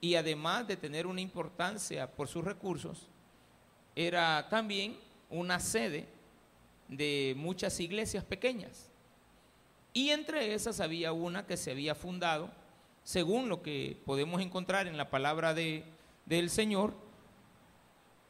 y 0.00 0.14
además 0.14 0.66
de 0.66 0.76
tener 0.76 1.06
una 1.06 1.20
importancia 1.20 2.10
por 2.10 2.26
sus 2.26 2.44
recursos, 2.44 3.06
era 3.94 4.48
también 4.48 4.96
una 5.28 5.60
sede 5.60 6.06
de 6.88 7.34
muchas 7.36 7.78
iglesias 7.80 8.24
pequeñas. 8.24 8.88
Y 9.92 10.10
entre 10.10 10.54
esas 10.54 10.80
había 10.80 11.12
una 11.12 11.46
que 11.46 11.56
se 11.56 11.70
había 11.70 11.94
fundado, 11.94 12.50
según 13.04 13.48
lo 13.48 13.62
que 13.62 14.00
podemos 14.06 14.40
encontrar 14.40 14.86
en 14.86 14.96
la 14.96 15.10
palabra 15.10 15.52
de, 15.52 15.84
del 16.26 16.50
Señor, 16.50 16.94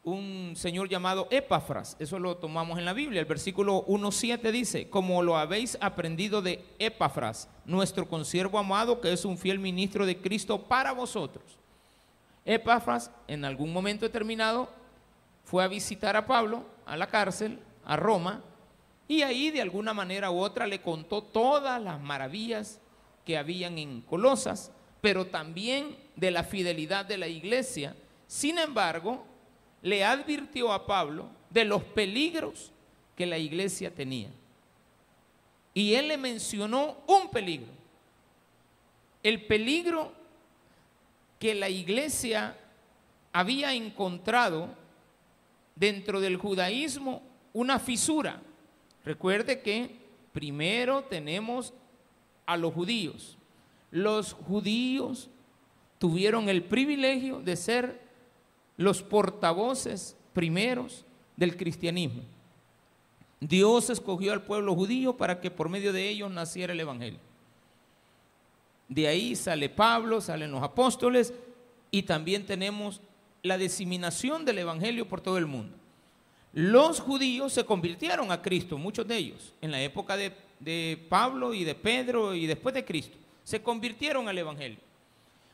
un 0.02 0.54
señor 0.56 0.88
llamado 0.88 1.28
Epafras, 1.30 1.96
eso 1.98 2.18
lo 2.18 2.36
tomamos 2.38 2.78
en 2.78 2.86
la 2.86 2.94
Biblia, 2.94 3.20
el 3.20 3.26
versículo 3.26 3.84
1.7 3.86 4.50
dice, 4.50 4.88
como 4.88 5.22
lo 5.22 5.36
habéis 5.36 5.76
aprendido 5.80 6.40
de 6.40 6.64
Epafras, 6.78 7.48
nuestro 7.66 8.08
consiervo 8.08 8.58
amado, 8.58 9.00
que 9.00 9.12
es 9.12 9.24
un 9.24 9.36
fiel 9.36 9.58
ministro 9.58 10.06
de 10.06 10.18
Cristo 10.18 10.62
para 10.62 10.92
vosotros. 10.92 11.58
Epafras 12.44 13.10
en 13.28 13.44
algún 13.44 13.72
momento 13.72 14.06
determinado 14.06 14.70
fue 15.44 15.62
a 15.62 15.68
visitar 15.68 16.16
a 16.16 16.26
Pablo 16.26 16.64
a 16.86 16.96
la 16.96 17.06
cárcel, 17.08 17.58
a 17.84 17.96
Roma, 17.96 18.42
y 19.06 19.22
ahí 19.22 19.50
de 19.50 19.60
alguna 19.60 19.92
manera 19.92 20.30
u 20.30 20.38
otra 20.38 20.66
le 20.66 20.80
contó 20.80 21.22
todas 21.22 21.82
las 21.82 22.00
maravillas 22.00 22.80
que 23.26 23.36
habían 23.36 23.76
en 23.76 24.00
Colosas, 24.02 24.72
pero 25.00 25.26
también 25.26 25.96
de 26.16 26.30
la 26.30 26.44
fidelidad 26.44 27.04
de 27.04 27.18
la 27.18 27.28
iglesia. 27.28 27.94
Sin 28.26 28.58
embargo, 28.58 29.24
le 29.82 30.04
advirtió 30.04 30.72
a 30.72 30.86
Pablo 30.86 31.28
de 31.48 31.64
los 31.64 31.82
peligros 31.82 32.70
que 33.16 33.26
la 33.26 33.38
iglesia 33.38 33.94
tenía. 33.94 34.28
Y 35.72 35.94
él 35.94 36.08
le 36.08 36.16
mencionó 36.16 36.98
un 37.06 37.30
peligro, 37.30 37.68
el 39.22 39.46
peligro 39.46 40.12
que 41.38 41.54
la 41.54 41.68
iglesia 41.68 42.56
había 43.32 43.72
encontrado 43.72 44.68
dentro 45.74 46.20
del 46.20 46.36
judaísmo 46.36 47.22
una 47.52 47.78
fisura. 47.78 48.40
Recuerde 49.04 49.60
que 49.60 49.96
primero 50.32 51.04
tenemos 51.04 51.72
a 52.46 52.56
los 52.56 52.74
judíos. 52.74 53.36
Los 53.90 54.32
judíos 54.32 55.30
tuvieron 55.98 56.48
el 56.48 56.62
privilegio 56.62 57.40
de 57.40 57.56
ser 57.56 58.00
los 58.76 59.02
portavoces 59.02 60.16
primeros 60.32 61.04
del 61.36 61.56
cristianismo. 61.56 62.22
Dios 63.40 63.90
escogió 63.90 64.32
al 64.32 64.42
pueblo 64.42 64.74
judío 64.74 65.16
para 65.16 65.40
que 65.40 65.50
por 65.50 65.68
medio 65.68 65.92
de 65.92 66.08
ellos 66.08 66.30
naciera 66.30 66.72
el 66.72 66.80
Evangelio. 66.80 67.18
De 68.88 69.08
ahí 69.08 69.36
sale 69.36 69.68
Pablo, 69.68 70.20
salen 70.20 70.50
los 70.50 70.62
apóstoles 70.62 71.32
y 71.90 72.02
también 72.02 72.44
tenemos 72.44 73.00
la 73.42 73.56
diseminación 73.56 74.44
del 74.44 74.58
Evangelio 74.58 75.08
por 75.08 75.20
todo 75.20 75.38
el 75.38 75.46
mundo. 75.46 75.76
Los 76.52 77.00
judíos 77.00 77.52
se 77.52 77.64
convirtieron 77.64 78.32
a 78.32 78.42
Cristo, 78.42 78.76
muchos 78.76 79.06
de 79.06 79.16
ellos, 79.16 79.54
en 79.60 79.70
la 79.70 79.80
época 79.80 80.16
de, 80.16 80.32
de 80.58 81.06
Pablo 81.08 81.54
y 81.54 81.64
de 81.64 81.74
Pedro 81.74 82.34
y 82.34 82.46
después 82.46 82.74
de 82.74 82.84
Cristo. 82.84 83.16
Se 83.50 83.60
convirtieron 83.60 84.28
al 84.28 84.38
Evangelio. 84.38 84.78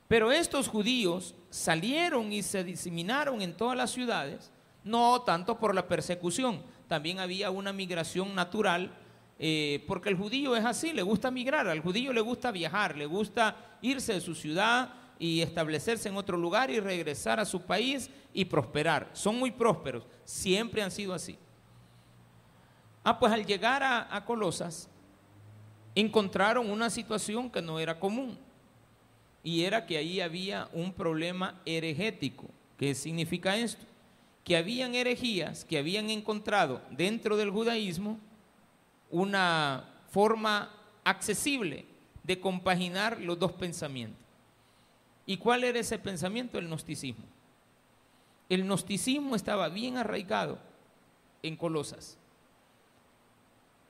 Pero 0.07 0.31
estos 0.31 0.69
judíos 0.69 1.35
salieron 1.49 2.31
y 2.31 2.43
se 2.43 2.63
diseminaron 2.63 3.41
en 3.41 3.57
todas 3.57 3.75
las 3.75 3.91
ciudades, 3.91 4.53
no 4.85 5.23
tanto 5.23 5.59
por 5.59 5.75
la 5.75 5.89
persecución, 5.89 6.61
también 6.89 7.21
había 7.21 7.51
una 7.51 7.73
migración 7.73 8.35
natural 8.35 8.93
eh, 9.39 9.83
porque 9.87 10.11
el 10.11 10.17
judío 10.19 10.55
es 10.55 10.67
así, 10.67 10.93
le 10.93 11.01
gusta 11.01 11.31
migrar, 11.31 11.69
al 11.69 11.81
judío 11.81 12.13
le 12.13 12.21
gusta 12.21 12.51
viajar, 12.51 12.99
le 12.99 13.07
gusta 13.07 13.79
irse 13.81 14.13
de 14.13 14.21
su 14.21 14.35
ciudad 14.35 14.93
y 15.19 15.41
establecerse 15.41 16.11
en 16.11 16.19
otro 16.19 16.37
lugar 16.37 16.71
y 16.71 16.81
regresar 16.81 17.41
a 17.41 17.47
su 17.47 17.63
país 17.63 18.11
y 18.35 18.45
prosperar. 18.45 19.09
Son 19.15 19.39
muy 19.39 19.53
prósperos, 19.53 20.05
siempre 20.23 20.83
han 20.83 20.91
sido 20.91 21.15
así. 21.15 21.39
Ah, 23.03 23.19
pues 23.19 23.33
al 23.33 23.47
llegar 23.47 23.83
a, 23.83 24.15
a 24.15 24.23
Colosas, 24.27 24.91
encontraron 25.97 26.71
una 26.71 26.91
situación 26.91 27.51
que 27.51 27.63
no 27.63 27.81
era 27.81 27.99
común, 27.99 28.39
y 29.43 29.65
era 29.65 29.87
que 29.87 29.97
ahí 29.97 30.21
había 30.21 30.69
un 30.73 30.93
problema 30.93 31.61
heregético. 31.65 32.47
¿Qué 32.79 32.95
significa 32.95 33.57
esto? 33.57 33.85
Que 34.45 34.57
habían 34.57 34.95
herejías 34.95 35.65
que 35.65 35.79
habían 35.79 36.11
encontrado 36.11 36.83
dentro 36.91 37.37
del 37.37 37.51
judaísmo 37.51 38.19
una 39.11 39.85
forma 40.11 40.71
accesible 41.05 41.87
de 42.25 42.41
compaginar 42.41 43.21
los 43.21 43.39
dos 43.39 43.53
pensamientos. 43.53 44.21
¿Y 45.25 45.37
cuál 45.39 45.65
era 45.65 45.79
ese 45.79 45.99
pensamiento? 45.99 46.59
El 46.59 46.67
gnosticismo. 46.67 47.25
El 48.49 48.65
gnosticismo 48.65 49.35
estaba 49.35 49.69
bien 49.69 49.97
arraigado 49.97 50.59
en 51.43 51.57
Colosas. 51.57 52.19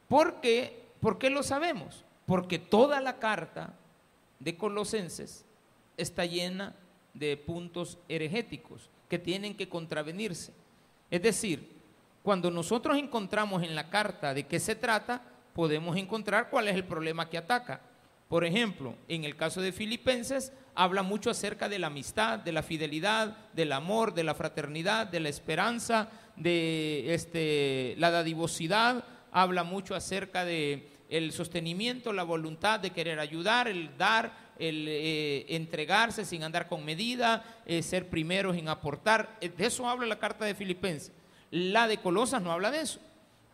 ¿Por 0.09 0.41
qué? 0.41 0.86
¿Por 1.01 1.19
qué 1.19 1.31
lo 1.31 1.43
sabemos? 1.43 2.05
Porque 2.27 2.59
toda 2.59 3.01
la 3.01 3.19
carta 3.19 3.75
de 4.39 4.57
Colosenses 4.57 5.45
está 5.97 6.25
llena 6.25 6.75
de 7.15 7.37
puntos 7.37 7.99
heregéticos 8.09 8.91
que 9.09 9.19
tienen 9.19 9.57
que 9.57 9.69
contravenirse. 9.69 10.53
Es 11.11 11.23
decir, 11.23 11.77
cuando 12.23 12.51
nosotros 12.51 12.99
encontramos 12.99 13.63
en 13.63 13.75
la 13.75 13.89
carta 13.89 14.35
de 14.35 14.47
qué 14.47 14.59
se 14.59 14.75
trata, 14.75 15.23
podemos 15.55 15.97
encontrar 15.97 16.51
cuál 16.51 16.69
es 16.69 16.75
el 16.75 16.85
problema 16.85 17.31
que 17.31 17.39
ataca. 17.39 17.81
Por 18.29 18.45
ejemplo, 18.45 18.97
en 19.07 19.25
el 19.25 19.37
caso 19.37 19.61
de 19.61 19.73
Filipenses, 19.73 20.53
habla 20.75 21.03
mucho 21.03 21.31
acerca 21.31 21.69
de 21.69 21.79
la 21.79 21.87
amistad, 21.87 22.41
de 22.41 22.53
la 22.53 22.63
fidelidad, 22.63 23.37
del 23.53 23.73
amor, 23.73 24.13
de 24.13 24.25
la 24.25 24.35
fraternidad, 24.35 25.07
de 25.07 25.21
la 25.21 25.29
esperanza, 25.29 26.09
de 26.35 27.15
este, 27.15 27.95
la 27.99 28.11
dadivosidad, 28.11 29.05
habla 29.37 29.65
mucho 29.65 29.95
acerca 29.95 30.47
de 30.47 30.89
el 31.11 31.31
sostenimiento, 31.31 32.15
la 32.15 32.23
voluntad 32.23 32.81
de 32.81 32.93
querer 32.93 33.21
ayudar, 33.21 33.69
el 33.69 33.95
dar, 33.99 34.33
el 34.59 34.87
eh, 34.89 35.45
entregarse 35.55 36.25
sin 36.25 36.43
andar 36.43 36.69
con 36.69 36.87
medida, 36.87 37.45
eh, 37.67 37.83
ser 37.83 38.09
primeros 38.09 38.57
en 38.57 38.71
aportar. 38.71 39.39
De 39.39 39.67
eso 39.67 39.87
habla 39.87 40.07
la 40.07 40.19
carta 40.19 40.47
de 40.47 40.55
Filipenses. 40.55 41.13
La 41.51 41.87
de 41.87 41.99
Colosas 41.99 42.41
no 42.41 42.51
habla 42.51 42.71
de 42.71 42.81
eso, 42.81 42.99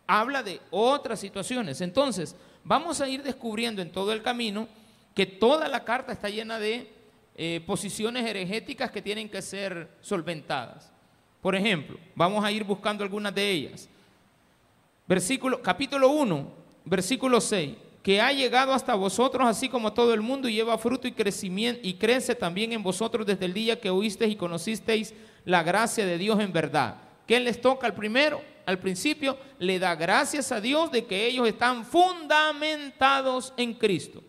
habla 0.07 0.41
de 0.41 0.61
otras 0.71 1.19
situaciones. 1.19 1.81
Entonces, 1.81 2.33
vamos 2.63 3.01
a 3.01 3.09
ir 3.09 3.21
descubriendo 3.21 3.81
en 3.81 3.91
todo 3.91 4.13
el 4.13 4.23
camino 4.23 4.69
que 5.13 5.25
toda 5.25 5.67
la 5.67 5.83
carta 5.83 6.13
está 6.13 6.29
llena 6.29 6.59
de 6.59 6.89
eh, 7.35 7.61
posiciones 7.67 8.25
heregéticas 8.25 8.89
que 8.89 9.01
tienen 9.01 9.27
que 9.27 9.41
ser 9.41 9.89
solventadas. 9.99 10.93
Por 11.41 11.57
ejemplo, 11.57 11.99
vamos 12.15 12.45
a 12.45 12.53
ir 12.53 12.63
buscando 12.63 13.03
algunas 13.03 13.35
de 13.35 13.51
ellas. 13.51 13.89
Versículo, 15.07 15.61
capítulo 15.61 16.09
1, 16.09 16.47
versículo 16.85 17.41
6, 17.41 17.75
que 18.01 18.21
ha 18.21 18.31
llegado 18.31 18.73
hasta 18.73 18.95
vosotros 18.95 19.47
así 19.47 19.69
como 19.69 19.93
todo 19.93 20.13
el 20.13 20.21
mundo 20.21 20.47
y 20.47 20.53
lleva 20.53 20.77
fruto 20.77 21.07
y 21.07 21.11
crecimiento 21.11 21.81
y 21.83 21.95
crece 21.95 22.35
también 22.35 22.71
en 22.73 22.83
vosotros 22.83 23.25
desde 23.25 23.45
el 23.45 23.53
día 23.53 23.79
que 23.79 23.89
oísteis 23.89 24.33
y 24.33 24.37
conocisteis 24.37 25.13
la 25.45 25.63
gracia 25.63 26.05
de 26.05 26.17
Dios 26.17 26.39
en 26.39 26.53
verdad. 26.53 26.97
¿Qué 27.27 27.39
les 27.39 27.59
toca 27.59 27.87
al 27.87 27.93
primero? 27.93 28.41
Al 28.65 28.79
principio 28.79 29.37
le 29.59 29.79
da 29.79 29.95
gracias 29.95 30.51
a 30.51 30.61
Dios 30.61 30.91
de 30.91 31.05
que 31.05 31.25
ellos 31.25 31.47
están 31.47 31.85
fundamentados 31.85 33.53
en 33.57 33.73
Cristo. 33.73 34.23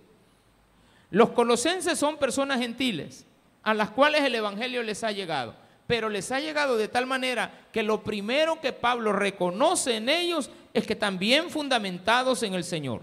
Los 1.11 1.31
colosenses 1.31 1.99
son 1.99 2.17
personas 2.17 2.59
gentiles 2.59 3.27
a 3.63 3.75
las 3.75 3.91
cuales 3.91 4.23
el 4.23 4.35
Evangelio 4.35 4.83
les 4.83 5.05
ha 5.05 5.13
llegado, 5.13 5.55
pero 5.87 6.09
les 6.09 6.33
ha 6.33 6.41
llegado 6.41 6.77
de 6.77 6.89
tal 6.89 7.07
manera 7.07 7.69
que 7.73 7.83
lo 7.83 8.03
primero 8.03 8.61
que 8.61 8.73
Pablo 8.73 9.13
reconoce 9.13 9.97
en 9.97 10.09
ellos 10.09 10.51
es 10.75 10.87
que 10.87 10.97
también 10.97 11.49
fundamentados 11.49 12.43
en 12.43 12.53
el 12.55 12.65
Señor. 12.65 13.03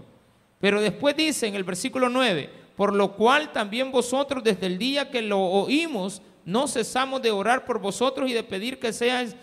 Pero 0.60 0.80
después 0.80 1.16
dice 1.16 1.48
en 1.48 1.56
el 1.56 1.64
versículo 1.64 2.08
9, 2.08 2.48
por 2.76 2.94
lo 2.94 3.16
cual 3.16 3.50
también 3.50 3.90
vosotros 3.90 4.44
desde 4.44 4.66
el 4.66 4.78
día 4.78 5.10
que 5.10 5.22
lo 5.22 5.40
oímos, 5.40 6.22
no 6.44 6.68
cesamos 6.68 7.22
de 7.22 7.30
orar 7.30 7.64
por 7.64 7.80
vosotros 7.80 8.30
y 8.30 8.34
de 8.34 8.44
pedir 8.44 8.78
que 8.78 8.92
seáis 8.92 9.34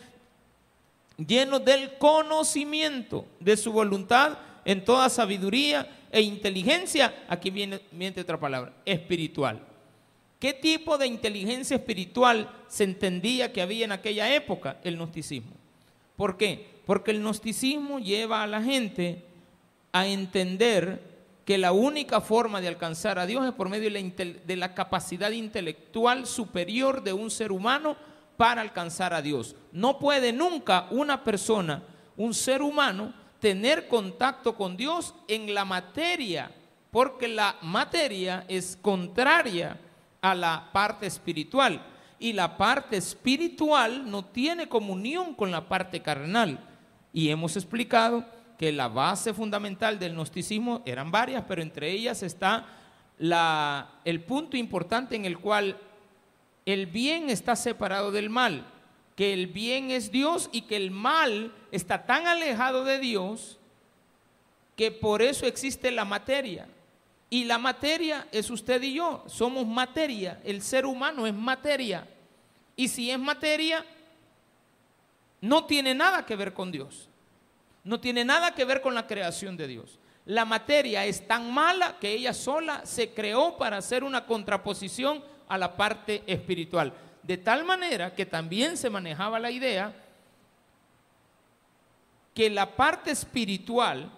llenos 1.18 1.66
del 1.66 1.98
conocimiento 1.98 3.26
de 3.40 3.58
su 3.58 3.72
voluntad 3.74 4.38
en 4.64 4.86
toda 4.86 5.10
sabiduría 5.10 5.90
e 6.12 6.22
inteligencia. 6.22 7.26
Aquí 7.28 7.50
viene, 7.50 7.82
otra 8.18 8.40
palabra, 8.40 8.74
espiritual. 8.86 9.62
¿Qué 10.40 10.54
tipo 10.54 10.98
de 10.98 11.08
inteligencia 11.08 11.76
espiritual 11.76 12.50
se 12.68 12.86
entendía 12.86 13.52
que 13.52 13.62
había 13.62 13.86
en 13.86 13.92
aquella 13.92 14.34
época? 14.34 14.78
El 14.84 14.96
gnosticismo. 14.96 15.52
¿Por 16.16 16.38
qué? 16.38 16.79
Porque 16.90 17.12
el 17.12 17.20
gnosticismo 17.20 18.00
lleva 18.00 18.42
a 18.42 18.48
la 18.48 18.64
gente 18.64 19.24
a 19.92 20.08
entender 20.08 21.00
que 21.46 21.60
la 21.60 21.72
única 21.72 22.20
forma 22.20 22.62
de 22.62 22.68
alcanzar 22.68 23.20
a 23.20 23.28
Dios 23.28 23.46
es 23.46 23.52
por 23.52 23.70
medio 23.70 23.92
de 23.92 24.56
la, 24.56 24.74
capacidad 24.74 25.30
intelectual 25.30 26.26
superior 26.26 27.04
de 27.04 27.14
un 27.14 27.30
ser 27.30 27.52
humano 27.52 27.96
para 28.38 28.62
alcanzar 28.62 29.14
a 29.14 29.22
Dios. 29.22 29.56
No 29.72 30.00
puede 30.00 30.34
nunca 30.34 30.88
una 30.90 31.24
persona, 31.24 31.84
un 32.18 32.34
ser 32.34 32.64
humano, 32.64 33.14
tener 33.40 33.88
contacto 33.88 34.56
con 34.56 34.76
Dios 34.76 35.14
en 35.28 35.54
la 35.54 35.66
materia, 35.66 36.50
porque 36.90 37.28
la 37.28 37.56
materia 37.62 38.46
es 38.48 38.80
contraria 38.82 39.80
a 40.22 40.34
la 40.34 40.72
parte 40.74 41.06
espiritual 41.06 41.86
y 42.18 42.34
la 42.34 42.58
parte 42.58 42.98
espiritual 42.98 44.10
no 44.10 44.26
tiene 44.26 44.68
comunión 44.68 45.36
con 45.36 45.52
la 45.52 45.70
parte 45.70 46.02
carnal. 46.02 46.66
Y 47.14 47.30
hemos 47.30 47.56
explicado 47.56 48.26
que 48.58 48.72
la 48.72 48.88
base 48.88 49.34
fundamental 49.34 50.00
del 50.00 50.14
gnosticismo 50.14 50.84
eran 50.86 51.12
varias, 51.12 51.46
pero 51.48 51.62
entre 51.62 51.92
ellas 51.92 52.24
está 52.24 52.66
la, 53.18 54.00
el 54.06 54.22
punto 54.22 54.58
importante 54.58 55.16
en 55.16 55.26
el 55.26 55.40
cual 55.40 55.78
el 56.66 56.86
bien 56.86 57.30
está 57.30 57.56
separado 57.56 58.12
del 58.12 58.30
mal, 58.30 58.66
que 59.16 59.34
el 59.34 59.48
bien 59.48 59.92
es 59.92 60.12
Dios 60.12 60.50
y 60.52 60.62
que 60.64 60.76
el 60.76 60.92
mal 60.92 61.54
está 61.72 62.06
tan 62.06 62.28
alejado 62.28 62.84
de 62.84 63.00
Dios 63.00 63.60
que 64.76 64.92
por 64.92 65.22
eso 65.22 65.46
existe 65.46 65.92
la 65.92 66.06
materia. 66.06 66.68
Y 67.30 67.44
la 67.44 67.58
materia 67.58 68.28
es 68.32 68.50
usted 68.50 68.82
y 68.82 68.94
yo, 68.94 69.24
somos 69.28 69.68
materia, 69.68 70.42
el 70.44 70.62
ser 70.62 70.86
humano 70.86 71.28
es 71.28 71.34
materia. 71.34 72.08
Y 72.76 72.88
si 72.88 73.12
es 73.12 73.20
materia, 73.20 73.86
no 75.42 75.66
tiene 75.66 75.94
nada 75.94 76.26
que 76.26 76.36
ver 76.36 76.54
con 76.54 76.72
Dios. 76.72 77.10
No 77.84 78.00
tiene 78.00 78.26
nada 78.26 78.54
que 78.54 78.66
ver 78.66 78.82
con 78.82 78.94
la 78.94 79.08
creación 79.08 79.56
de 79.58 79.68
Dios. 79.68 80.00
La 80.26 80.46
materia 80.46 81.06
es 81.06 81.28
tan 81.28 81.52
mala 81.52 81.98
que 82.00 82.12
ella 82.12 82.34
sola 82.34 82.86
se 82.86 83.14
creó 83.14 83.58
para 83.58 83.78
hacer 83.78 84.04
una 84.04 84.26
contraposición 84.26 85.24
a 85.48 85.58
la 85.58 85.76
parte 85.76 86.24
espiritual. 86.28 86.94
De 87.24 87.38
tal 87.38 87.66
manera 87.66 88.14
que 88.14 88.26
también 88.26 88.78
se 88.78 88.90
manejaba 88.90 89.40
la 89.40 89.50
idea 89.50 89.94
que 92.34 92.50
la 92.50 92.76
parte 92.76 93.12
espiritual, 93.12 94.12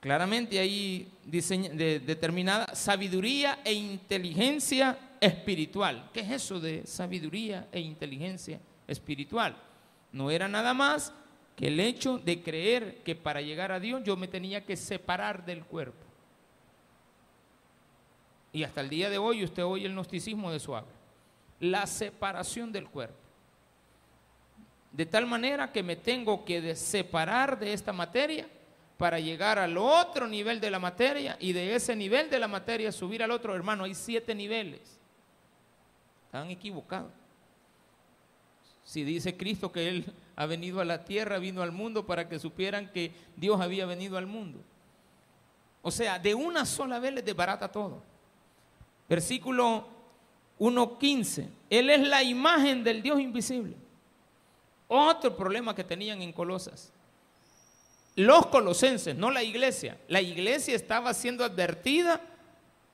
claramente 0.00 0.58
ahí 0.58 1.10
determinada, 1.24 2.74
sabiduría 2.74 3.60
e 3.64 3.72
inteligencia 3.72 4.98
espiritual. 5.20 6.10
¿Qué 6.12 6.20
es 6.20 6.30
eso 6.30 6.60
de 6.60 6.86
sabiduría 6.86 7.68
e 7.70 7.80
inteligencia 7.80 8.60
espiritual? 8.86 9.56
No 10.16 10.30
era 10.30 10.48
nada 10.48 10.72
más 10.72 11.12
que 11.56 11.66
el 11.66 11.78
hecho 11.78 12.16
de 12.16 12.42
creer 12.42 13.02
que 13.02 13.14
para 13.14 13.42
llegar 13.42 13.70
a 13.70 13.78
Dios 13.78 14.02
yo 14.02 14.16
me 14.16 14.28
tenía 14.28 14.64
que 14.64 14.74
separar 14.74 15.44
del 15.44 15.62
cuerpo. 15.62 16.02
Y 18.50 18.64
hasta 18.64 18.80
el 18.80 18.88
día 18.88 19.10
de 19.10 19.18
hoy 19.18 19.44
usted 19.44 19.62
oye 19.62 19.84
el 19.84 19.92
gnosticismo 19.92 20.50
de 20.50 20.58
suave. 20.58 20.86
La 21.60 21.86
separación 21.86 22.72
del 22.72 22.88
cuerpo. 22.88 23.18
De 24.90 25.04
tal 25.04 25.26
manera 25.26 25.70
que 25.70 25.82
me 25.82 25.96
tengo 25.96 26.46
que 26.46 26.74
separar 26.74 27.58
de 27.58 27.74
esta 27.74 27.92
materia 27.92 28.48
para 28.96 29.20
llegar 29.20 29.58
al 29.58 29.76
otro 29.76 30.26
nivel 30.26 30.62
de 30.62 30.70
la 30.70 30.78
materia 30.78 31.36
y 31.38 31.52
de 31.52 31.74
ese 31.74 31.94
nivel 31.94 32.30
de 32.30 32.38
la 32.38 32.48
materia 32.48 32.90
subir 32.90 33.22
al 33.22 33.32
otro. 33.32 33.54
Hermano, 33.54 33.84
hay 33.84 33.94
siete 33.94 34.34
niveles. 34.34 34.98
Están 36.24 36.50
equivocados. 36.50 37.25
Si 38.86 39.02
dice 39.02 39.36
Cristo 39.36 39.72
que 39.72 39.88
Él 39.88 40.12
ha 40.36 40.46
venido 40.46 40.80
a 40.80 40.84
la 40.84 41.04
tierra, 41.04 41.38
vino 41.38 41.60
al 41.60 41.72
mundo 41.72 42.06
para 42.06 42.28
que 42.28 42.38
supieran 42.38 42.90
que 42.92 43.10
Dios 43.36 43.60
había 43.60 43.84
venido 43.84 44.16
al 44.16 44.26
mundo. 44.26 44.60
O 45.82 45.90
sea, 45.90 46.20
de 46.20 46.34
una 46.34 46.64
sola 46.64 47.00
vez 47.00 47.12
les 47.12 47.24
desbarata 47.24 47.70
todo. 47.70 48.00
Versículo 49.08 49.88
1.15. 50.60 51.48
Él 51.68 51.90
es 51.90 52.06
la 52.06 52.22
imagen 52.22 52.84
del 52.84 53.02
Dios 53.02 53.20
invisible. 53.20 53.74
Otro 54.86 55.36
problema 55.36 55.74
que 55.74 55.82
tenían 55.84 56.22
en 56.22 56.32
Colosas. 56.32 56.92
Los 58.14 58.46
colosenses, 58.46 59.16
no 59.16 59.32
la 59.32 59.42
iglesia. 59.42 59.98
La 60.06 60.22
iglesia 60.22 60.76
estaba 60.76 61.12
siendo 61.12 61.44
advertida 61.44 62.20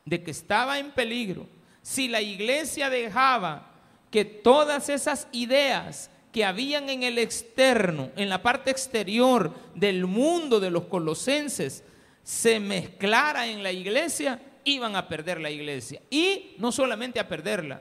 de 0.07 0.23
que 0.23 0.31
estaba 0.31 0.79
en 0.79 0.91
peligro. 0.91 1.47
Si 1.83 2.09
la 2.09 2.23
iglesia 2.23 2.89
dejaba 2.89 3.72
que 4.13 4.27
todas 4.27 4.91
esas 4.91 5.27
ideas 5.33 6.11
que 6.33 6.45
habían 6.45 6.91
en 6.91 7.03
el 7.03 7.19
externo, 7.19 8.11
en 8.15 8.29
la 8.29 8.43
parte 8.43 8.71
exterior 8.71 9.53
del 9.75 10.07
mundo 10.07 10.61
de 10.61 10.71
los 10.71 10.85
colosenses, 10.85 11.83
se 12.23 12.61
mezclara 12.61 13.47
en 13.47 13.63
la 13.63 13.73
iglesia, 13.73 14.41
iban 14.65 14.97
a 14.97 15.09
perder 15.09 15.41
la 15.41 15.51
iglesia. 15.51 16.03
Y 16.11 16.55
no 16.59 16.71
solamente 16.71 17.19
a 17.21 17.27
perderla, 17.27 17.81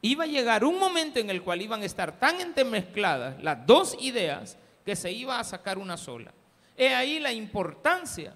iba 0.00 0.24
a 0.24 0.28
llegar 0.28 0.64
un 0.64 0.78
momento 0.78 1.20
en 1.20 1.28
el 1.28 1.42
cual 1.42 1.60
iban 1.60 1.82
a 1.82 1.86
estar 1.86 2.18
tan 2.18 2.40
entremezcladas 2.40 3.40
las 3.42 3.66
dos 3.66 3.96
ideas 4.00 4.56
que 4.84 4.96
se 4.96 5.12
iba 5.12 5.38
a 5.38 5.44
sacar 5.44 5.76
una 5.76 5.98
sola. 5.98 6.32
He 6.74 6.94
ahí 6.94 7.20
la 7.20 7.32
importancia 7.32 8.34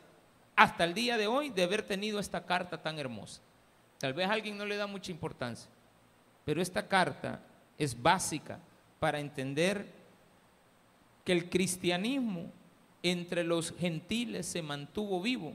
hasta 0.55 0.85
el 0.85 0.93
día 0.93 1.17
de 1.17 1.27
hoy 1.27 1.49
de 1.49 1.63
haber 1.63 1.83
tenido 1.83 2.21
esta 2.21 2.45
carta 2.45 2.83
tan 2.83 2.99
hermosa. 2.99 3.41
Tal 3.99 4.13
vez 4.13 4.29
a 4.29 4.33
alguien 4.33 4.59
no 4.59 4.67
le 4.67 4.77
da 4.77 4.87
mucha 4.87 5.11
importancia. 5.11 5.71
Pero 6.49 6.63
esta 6.63 6.89
carta 6.89 7.43
es 7.77 8.01
básica 8.03 8.59
para 8.99 9.21
entender 9.21 9.85
que 11.23 11.33
el 11.33 11.51
cristianismo 11.51 12.51
entre 13.03 13.45
los 13.45 13.75
gentiles 13.77 14.47
se 14.47 14.63
mantuvo 14.63 15.21
vivo 15.21 15.53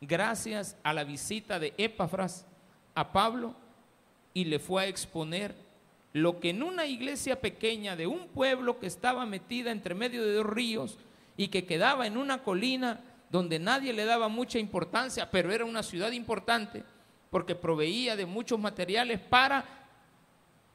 gracias 0.00 0.76
a 0.84 0.92
la 0.92 1.02
visita 1.02 1.58
de 1.58 1.74
Epafras 1.78 2.46
a 2.94 3.10
Pablo 3.10 3.56
y 4.32 4.44
le 4.44 4.60
fue 4.60 4.84
a 4.84 4.86
exponer 4.86 5.52
lo 6.12 6.38
que 6.38 6.50
en 6.50 6.62
una 6.62 6.86
iglesia 6.86 7.40
pequeña 7.40 7.96
de 7.96 8.06
un 8.06 8.28
pueblo 8.28 8.78
que 8.78 8.86
estaba 8.86 9.26
metida 9.26 9.72
entre 9.72 9.96
medio 9.96 10.24
de 10.24 10.34
dos 10.34 10.46
ríos 10.46 10.96
y 11.36 11.48
que 11.48 11.66
quedaba 11.66 12.06
en 12.06 12.16
una 12.16 12.44
colina 12.44 13.00
donde 13.32 13.58
nadie 13.58 13.92
le 13.92 14.04
daba 14.04 14.28
mucha 14.28 14.60
importancia, 14.60 15.28
pero 15.28 15.52
era 15.52 15.64
una 15.64 15.82
ciudad 15.82 16.12
importante 16.12 16.84
porque 17.30 17.56
proveía 17.56 18.14
de 18.14 18.26
muchos 18.26 18.60
materiales 18.60 19.18
para 19.18 19.79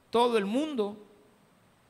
todo 0.09 0.37
el 0.37 0.45
mundo, 0.45 0.97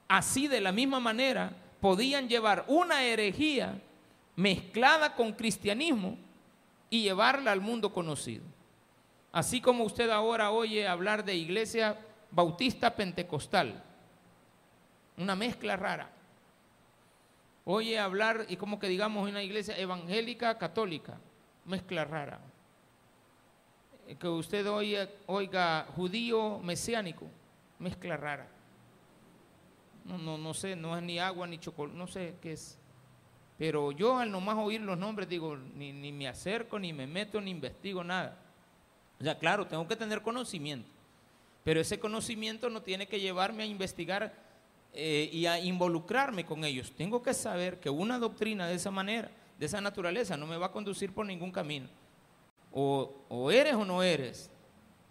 así 0.07 0.47
de 0.47 0.61
la 0.61 0.71
misma 0.71 0.99
manera, 0.99 1.55
podían 1.79 2.27
llevar 2.27 2.65
una 2.67 3.03
herejía 3.03 3.79
mezclada 4.35 5.15
con 5.15 5.33
cristianismo 5.33 6.17
y 6.89 7.03
llevarla 7.03 7.51
al 7.51 7.61
mundo 7.61 7.93
conocido. 7.93 8.43
Así 9.31 9.59
como 9.61 9.83
usted 9.83 10.09
ahora 10.09 10.51
oye 10.51 10.87
hablar 10.87 11.25
de 11.25 11.35
iglesia 11.35 11.99
bautista 12.31 12.95
pentecostal, 12.95 13.83
una 15.17 15.35
mezcla 15.35 15.75
rara. 15.75 16.09
Oye 17.65 17.97
hablar, 17.97 18.45
y 18.47 18.57
como 18.57 18.79
que 18.79 18.87
digamos 18.87 19.27
una 19.27 19.41
iglesia 19.41 19.77
evangélica 19.77 20.57
católica, 20.57 21.17
mezcla 21.65 22.05
rara. 22.05 22.39
Que 24.19 24.27
usted 24.27 24.69
oiga, 24.69 25.09
oiga 25.25 25.87
judío 25.95 26.59
mesiánico, 26.59 27.25
mezcla 27.79 28.17
rara. 28.17 28.47
No, 30.05 30.17
no, 30.17 30.37
no 30.37 30.53
sé, 30.53 30.75
no 30.75 30.95
es 30.95 31.03
ni 31.03 31.19
agua 31.19 31.47
ni 31.47 31.57
chocolate, 31.57 31.97
no 31.97 32.07
sé 32.07 32.35
qué 32.41 32.53
es. 32.53 32.77
Pero 33.57 33.91
yo 33.91 34.17
al 34.17 34.31
nomás 34.31 34.57
oír 34.57 34.81
los 34.81 34.97
nombres 34.97 35.29
digo, 35.29 35.55
ni, 35.55 35.93
ni 35.93 36.11
me 36.11 36.27
acerco, 36.27 36.77
ni 36.77 36.93
me 36.93 37.07
meto, 37.07 37.39
ni 37.39 37.51
investigo 37.51 38.03
nada. 38.03 38.37
O 39.19 39.23
sea, 39.23 39.37
claro, 39.37 39.65
tengo 39.65 39.87
que 39.87 39.95
tener 39.95 40.21
conocimiento. 40.21 40.89
Pero 41.63 41.79
ese 41.79 41.99
conocimiento 41.99 42.69
no 42.69 42.81
tiene 42.81 43.07
que 43.07 43.19
llevarme 43.19 43.63
a 43.63 43.65
investigar 43.65 44.33
eh, 44.93 45.29
y 45.31 45.45
a 45.45 45.59
involucrarme 45.59 46.45
con 46.45 46.63
ellos. 46.63 46.91
Tengo 46.91 47.23
que 47.23 47.33
saber 47.33 47.79
que 47.79 47.89
una 47.89 48.19
doctrina 48.19 48.67
de 48.67 48.75
esa 48.75 48.91
manera, 48.91 49.31
de 49.57 49.65
esa 49.65 49.81
naturaleza, 49.81 50.37
no 50.37 50.45
me 50.45 50.57
va 50.57 50.67
a 50.67 50.71
conducir 50.71 51.13
por 51.13 51.25
ningún 51.25 51.51
camino. 51.51 51.87
O, 52.71 53.25
o 53.29 53.49
eres 53.49 53.73
o 53.73 53.85
no 53.85 54.03
eres. 54.03 54.51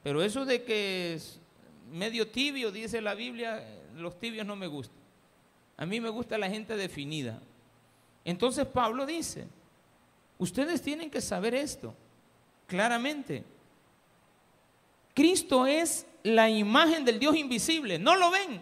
Pero 0.03 0.23
eso 0.23 0.45
de 0.45 0.63
que 0.65 1.19
medio 1.95 2.27
tibio, 2.27 2.73
dice 2.73 3.01
la 3.01 3.15
Biblia, 3.15 3.65
los 3.97 4.19
tibios 4.19 4.45
no 4.45 4.57
me 4.57 4.67
gustan. 4.67 4.99
A 5.77 5.87
mí 5.87 6.01
me 6.01 6.09
gusta 6.09 6.37
la 6.37 6.51
gente 6.51 6.77
definida. 6.77 7.41
Entonces 8.25 8.67
Pablo 8.67 9.07
dice, 9.07 9.47
ustedes 10.39 10.83
tienen 10.83 11.09
que 11.09 11.21
saber 11.21 11.55
esto 11.55 11.95
claramente. 12.67 13.45
Cristo 15.15 15.67
es 15.67 16.07
la 16.25 16.51
imagen 16.51 17.05
del 17.05 17.21
Dios 17.21 17.37
invisible, 17.37 17.99
no 17.99 18.17
lo 18.17 18.31
ven. 18.33 18.61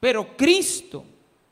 Pero 0.00 0.36
Cristo 0.36 1.06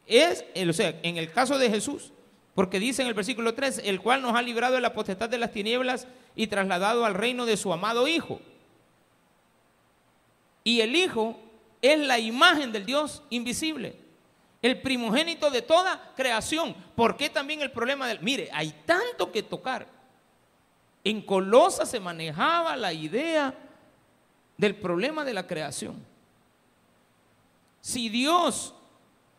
es, 0.07 0.45
o 0.69 0.73
sea, 0.75 1.01
en 1.03 1.17
el 1.17 1.33
caso 1.33 1.57
de 1.57 1.71
Jesús, 1.71 2.13
porque 2.55 2.79
dice 2.79 3.01
en 3.01 3.09
el 3.09 3.15
versículo 3.15 3.55
3, 3.55 3.81
el 3.85 4.03
cual 4.03 4.21
nos 4.21 4.37
ha 4.37 4.43
librado 4.43 4.75
de 4.75 4.83
la 4.83 4.93
potestad 4.93 5.31
de 5.31 5.39
las 5.39 5.53
tinieblas 5.53 6.07
y 6.37 6.49
trasladado 6.49 7.07
al 7.07 7.15
reino 7.15 7.47
de 7.47 7.57
su 7.57 7.73
amado 7.73 8.07
Hijo. 8.07 8.43
Y 10.65 10.81
el 10.81 10.95
Hijo 10.95 11.39
es 11.81 11.99
la 11.99 12.19
imagen 12.19 12.73
del 12.73 12.87
Dios 12.87 13.23
invisible, 13.31 13.97
el 14.63 14.81
primogénito 14.81 15.51
de 15.51 15.63
toda 15.63 16.13
creación. 16.15 16.75
¿Por 16.95 17.17
qué 17.17 17.29
también 17.29 17.61
el 17.61 17.73
problema 17.73 18.07
del... 18.07 18.21
Mire, 18.21 18.49
hay 18.53 18.71
tanto 18.87 19.33
que 19.33 19.43
tocar. 19.43 19.89
En 21.05 21.21
Colosa 21.23 21.85
se 21.85 21.99
manejaba 21.99 22.77
la 22.77 22.93
idea 22.93 23.53
del 24.57 24.77
problema 24.77 25.25
de 25.25 25.35
la 25.35 25.47
creación. 25.47 25.97
Si 27.81 28.09
Dios 28.09 28.73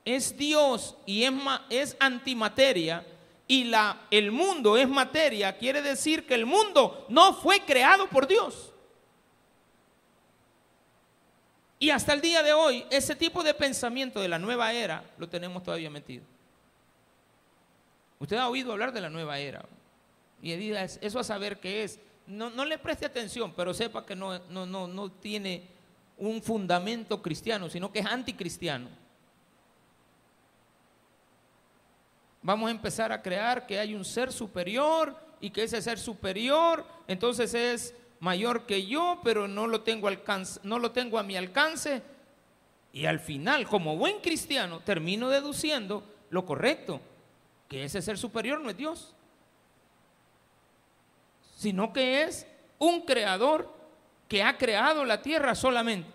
es 0.04 0.36
Dios 0.36 0.98
y 1.06 1.24
es, 1.24 1.34
es 1.70 1.96
antimateria 2.00 3.08
y 3.48 3.64
la, 3.64 4.02
el 4.12 4.34
mundo 4.34 4.76
es 4.76 4.90
materia, 4.90 5.58
quiere 5.58 5.82
decir 5.82 6.26
que 6.26 6.34
el 6.34 6.46
mundo 6.46 7.06
no 7.08 7.34
fue 7.34 7.62
creado 7.62 8.08
por 8.10 8.28
Dios. 8.28 8.73
Y 11.84 11.90
hasta 11.90 12.14
el 12.14 12.22
día 12.22 12.42
de 12.42 12.54
hoy, 12.54 12.86
ese 12.90 13.14
tipo 13.14 13.44
de 13.44 13.54
pensamiento 13.54 14.22
de 14.22 14.30
la 14.30 14.40
nueva 14.40 14.72
era 14.72 15.04
lo 15.18 15.28
tenemos 15.28 15.62
todavía 15.64 15.90
metido. 15.90 16.24
Usted 18.20 18.38
ha 18.38 18.48
oído 18.48 18.72
hablar 18.72 18.94
de 18.94 19.02
la 19.02 19.10
nueva 19.10 19.38
era. 19.38 19.66
Y 20.42 20.56
diga, 20.56 20.82
eso 20.82 21.20
a 21.20 21.26
saber 21.26 21.60
qué 21.60 21.84
es. 21.84 22.00
No, 22.26 22.50
no 22.50 22.64
le 22.64 22.78
preste 22.78 23.06
atención, 23.06 23.52
pero 23.54 23.74
sepa 23.74 24.06
que 24.06 24.16
no, 24.16 24.40
no, 24.48 24.66
no, 24.66 24.88
no 24.88 25.12
tiene 25.12 25.68
un 26.18 26.42
fundamento 26.42 27.22
cristiano, 27.22 27.70
sino 27.70 27.92
que 27.92 28.00
es 28.00 28.06
anticristiano. 28.06 28.88
Vamos 32.42 32.70
a 32.70 32.72
empezar 32.72 33.12
a 33.12 33.22
crear 33.22 33.68
que 33.68 33.78
hay 33.78 33.94
un 33.94 34.06
ser 34.06 34.32
superior 34.32 35.18
y 35.42 35.50
que 35.50 35.64
ese 35.64 35.82
ser 35.82 36.00
superior 36.00 36.86
entonces 37.10 37.54
es 37.54 37.94
mayor 38.24 38.66
que 38.66 38.86
yo, 38.86 39.20
pero 39.22 39.50
no 39.50 39.68
lo 39.68 39.82
tengo, 39.82 40.08
alcance, 40.08 40.62
no 40.64 40.80
lo 40.80 40.92
tengo 40.92 41.20
a 41.20 41.24
mi 41.24 41.36
alcance. 41.36 42.02
Y 42.94 43.06
al 43.06 43.20
final, 43.20 43.68
como 43.68 43.98
buen 43.98 44.22
cristiano, 44.22 44.80
termino 44.80 45.28
deduciendo 45.28 46.06
lo 46.30 46.46
correcto, 46.46 47.02
que 47.68 47.84
ese 47.84 48.02
ser 48.02 48.18
superior 48.18 48.62
no 48.62 48.70
es 48.70 48.78
Dios, 48.78 49.14
sino 51.58 51.92
que 51.92 52.24
es 52.24 52.48
un 52.80 53.02
creador 53.02 53.70
que 54.30 54.42
ha 54.42 54.58
creado 54.58 55.04
la 55.04 55.22
tierra 55.22 55.54
solamente. 55.54 56.10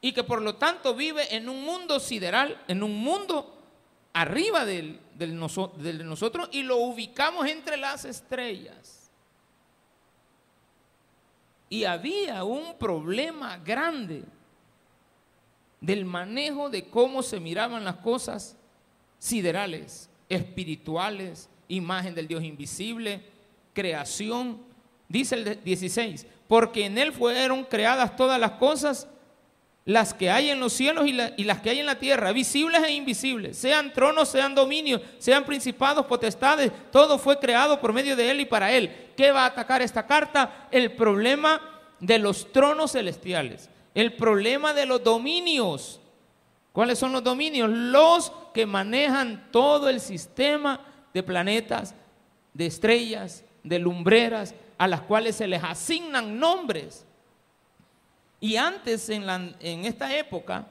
Y 0.00 0.12
que 0.12 0.22
por 0.22 0.40
lo 0.40 0.54
tanto 0.54 0.94
vive 0.94 1.34
en 1.34 1.48
un 1.48 1.64
mundo 1.64 1.98
sideral, 1.98 2.62
en 2.68 2.84
un 2.84 2.96
mundo 2.96 3.58
arriba 4.12 4.64
del, 4.64 5.00
del 5.16 5.36
nosotros 5.36 6.48
y 6.52 6.62
lo 6.62 6.76
ubicamos 6.76 7.48
entre 7.48 7.76
las 7.76 8.04
estrellas. 8.04 8.97
Y 11.68 11.84
había 11.84 12.44
un 12.44 12.76
problema 12.78 13.58
grande 13.58 14.24
del 15.80 16.04
manejo 16.04 16.70
de 16.70 16.88
cómo 16.88 17.22
se 17.22 17.40
miraban 17.40 17.84
las 17.84 17.96
cosas 17.96 18.56
siderales, 19.18 20.08
espirituales, 20.28 21.48
imagen 21.68 22.14
del 22.14 22.26
Dios 22.26 22.42
invisible, 22.42 23.22
creación. 23.72 24.60
Dice 25.08 25.34
el 25.36 25.62
16, 25.62 26.26
porque 26.46 26.86
en 26.86 26.98
Él 26.98 27.12
fueron 27.12 27.64
creadas 27.64 28.16
todas 28.16 28.40
las 28.40 28.52
cosas, 28.52 29.08
las 29.88 30.12
que 30.12 30.30
hay 30.30 30.50
en 30.50 30.60
los 30.60 30.74
cielos 30.74 31.06
y, 31.06 31.44
las 31.44 31.62
que 31.62 31.70
hay 31.70 31.78
en 31.78 31.86
la 31.86 31.98
tierra, 31.98 32.30
visibles 32.32 32.82
e 32.84 32.92
invisibles, 32.92 33.56
sean 33.56 33.90
tronos, 33.90 34.28
sean 34.28 34.54
dominios, 34.54 35.00
sean 35.18 35.44
principados, 35.44 36.04
potestades, 36.04 36.70
todo 36.92 37.18
fue 37.18 37.38
creado 37.38 37.80
por 37.80 37.94
medio 37.94 38.14
de 38.14 38.30
Él 38.30 38.40
y 38.40 38.44
para 38.44 38.70
Él. 38.70 38.94
¿Qué 39.16 39.32
va 39.32 39.44
a 39.44 39.46
atacar 39.46 39.80
esta 39.80 40.06
carta? 40.06 40.68
El 40.70 40.92
problema 40.92 41.62
de 42.00 42.18
los 42.18 42.52
tronos 42.52 42.92
celestiales, 42.92 43.70
el 43.94 44.12
problema 44.12 44.74
de 44.74 44.84
los 44.84 45.02
dominios. 45.02 46.02
¿Cuáles 46.72 46.98
son 46.98 47.12
los 47.12 47.24
dominios? 47.24 47.70
Los 47.70 48.30
que 48.52 48.66
manejan 48.66 49.48
todo 49.50 49.88
el 49.88 50.00
sistema 50.00 50.82
de 51.14 51.22
planetas, 51.22 51.94
de 52.52 52.66
estrellas, 52.66 53.42
de 53.62 53.78
lumbreras, 53.78 54.54
a 54.76 54.86
las 54.86 55.00
cuales 55.00 55.36
se 55.36 55.48
les 55.48 55.64
asignan 55.64 56.38
nombres. 56.38 57.06
Y 58.40 58.56
antes, 58.56 59.08
en, 59.08 59.24
en 59.60 59.84
esta 59.84 60.16
época, 60.16 60.66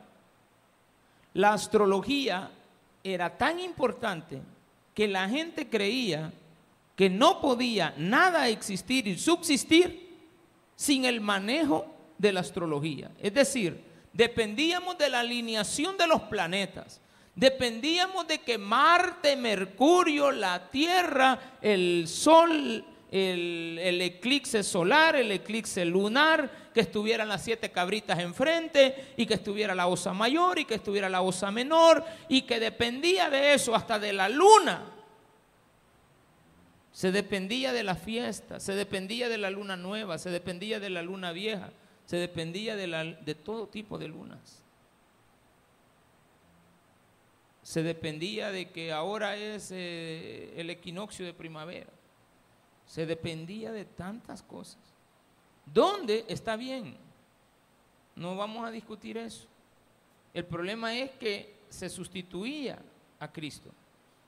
la 1.34 1.54
astrología 1.54 2.50
era 3.04 3.38
tan 3.38 3.60
importante 3.60 4.42
que 4.94 5.08
la 5.08 5.30
gente 5.30 5.70
creía 5.70 6.32
que 6.96 7.10
no 7.10 7.40
podía 7.40 7.94
nada 7.98 8.50
existir 8.50 9.08
y 9.08 9.18
subsistir 9.18 10.08
sin 10.76 11.06
el 11.06 11.22
manejo 11.22 11.86
de 12.18 12.34
la 12.34 12.40
astrología. 12.40 13.12
Es 13.22 13.34
decir, 13.34 13.80
dependíamos 14.14 14.98
de 14.98 15.10
la 15.10 15.20
alineación 15.20 15.96
de 15.98 16.08
los 16.08 16.22
planetas. 16.24 17.00
Dependíamos 17.36 18.28
de 18.28 18.40
que 18.40 18.58
Marte, 18.58 19.36
Mercurio, 19.36 20.32
la 20.32 20.72
Tierra, 20.72 21.60
el 21.62 22.08
Sol, 22.08 22.84
el, 23.12 23.80
el, 23.80 24.02
eclipse 24.02 24.64
solar, 24.64 25.16
el 25.16 25.32
eclipse 25.32 25.86
lunar, 25.86 26.67
que 26.78 26.82
estuvieran 26.82 27.28
las 27.28 27.44
siete 27.44 27.72
cabritas 27.72 28.20
enfrente 28.20 29.16
y 29.18 29.26
que 29.26 29.34
estuviera 29.34 29.74
la 29.74 29.88
osa 29.88 30.14
mayor 30.14 30.60
y 30.60 30.66
que 30.66 30.76
estuviera 30.76 31.10
la 31.10 31.24
osa 31.24 31.50
menor 31.50 32.06
y 32.30 32.44
que 32.44 32.60
dependía 32.60 33.32
de 33.32 33.56
eso 33.56 33.74
hasta 33.74 33.98
de 33.98 34.14
la 34.14 34.30
luna 34.30 34.94
se 36.92 37.12
dependía 37.12 37.74
de 37.74 37.82
la 37.82 37.96
fiesta, 37.96 38.60
se 38.60 38.76
dependía 38.76 39.28
de 39.28 39.40
la 39.40 39.50
luna 39.50 39.76
nueva, 39.76 40.20
se 40.20 40.30
dependía 40.30 40.80
de 40.80 40.92
la 40.92 41.02
luna 41.02 41.32
vieja, 41.32 41.72
se 42.06 42.18
dependía 42.18 42.76
de, 42.76 42.86
la, 42.86 43.04
de 43.04 43.34
todo 43.34 43.68
tipo 43.68 43.98
de 43.98 44.08
lunas. 44.08 44.64
Se 47.64 47.82
dependía 47.82 48.52
de 48.52 48.70
que 48.70 48.92
ahora 48.92 49.36
es 49.36 49.72
eh, 49.72 50.54
el 50.58 50.70
equinoccio 50.70 51.26
de 51.26 51.34
primavera. 51.34 51.90
Se 52.86 53.08
dependía 53.08 53.72
de 53.72 53.86
tantas 53.86 54.44
cosas. 54.44 54.97
¿Dónde 55.74 56.26
está 56.28 56.56
bien? 56.56 56.96
No 58.16 58.36
vamos 58.36 58.66
a 58.66 58.72
discutir 58.72 59.18
eso. 59.18 59.46
El 60.34 60.46
problema 60.46 60.96
es 60.96 61.12
que 61.12 61.56
se 61.70 61.90
sustituía 61.90 62.80
a 63.20 63.32
Cristo. 63.32 63.72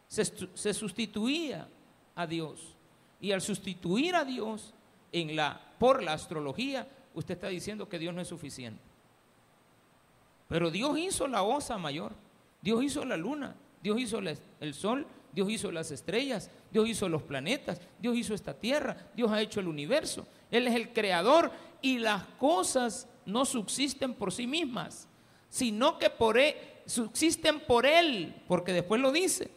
Se, 0.08 0.74
sustituía 0.74 1.68
a 2.16 2.26
Dios. 2.26 2.76
Y 3.22 3.32
al 3.32 3.42
sustituir 3.42 4.16
a 4.16 4.26
Dios 4.26 4.74
en 5.12 5.36
la, 5.36 5.60
por 5.78 6.02
la 6.04 6.14
astrología, 6.14 6.88
usted 7.14 7.36
está 7.36 7.48
diciendo 7.48 7.88
que 7.88 8.00
Dios 8.00 8.14
no 8.14 8.22
es 8.22 8.28
suficiente. 8.28 8.82
Pero 10.48 10.72
Dios 10.72 10.98
hizo 10.98 11.28
la 11.28 11.44
osa 11.44 11.78
mayor, 11.78 12.14
Dios 12.62 12.84
hizo 12.84 13.06
la 13.06 13.18
luna, 13.18 13.56
Dios 13.84 14.00
hizo 14.00 14.20
el 14.20 14.74
sol, 14.74 15.06
Dios 15.32 15.50
hizo 15.50 15.72
las 15.72 15.92
estrellas, 15.92 16.50
Dios 16.72 16.88
hizo 16.88 17.08
los 17.10 17.24
planetas, 17.24 17.80
Dios 18.00 18.16
hizo 18.16 18.34
esta 18.34 18.54
tierra, 18.54 18.98
Dios 19.16 19.32
ha 19.32 19.42
hecho 19.42 19.60
el 19.60 19.68
universo. 19.68 20.28
Él 20.52 20.68
es 20.68 20.76
el 20.76 20.94
creador 20.94 21.52
y 21.82 22.00
las 22.00 22.24
cosas 22.40 23.08
no 23.26 23.46
subsisten 23.46 24.14
por 24.14 24.32
sí 24.32 24.48
mismas, 24.48 25.08
sino 25.50 26.00
que 26.00 26.10
por 26.10 26.38
él, 26.38 26.56
subsisten 26.86 27.60
por 27.60 27.86
Él, 27.86 28.36
porque 28.48 28.74
después 28.74 29.00
lo 29.00 29.12
dice 29.12 29.52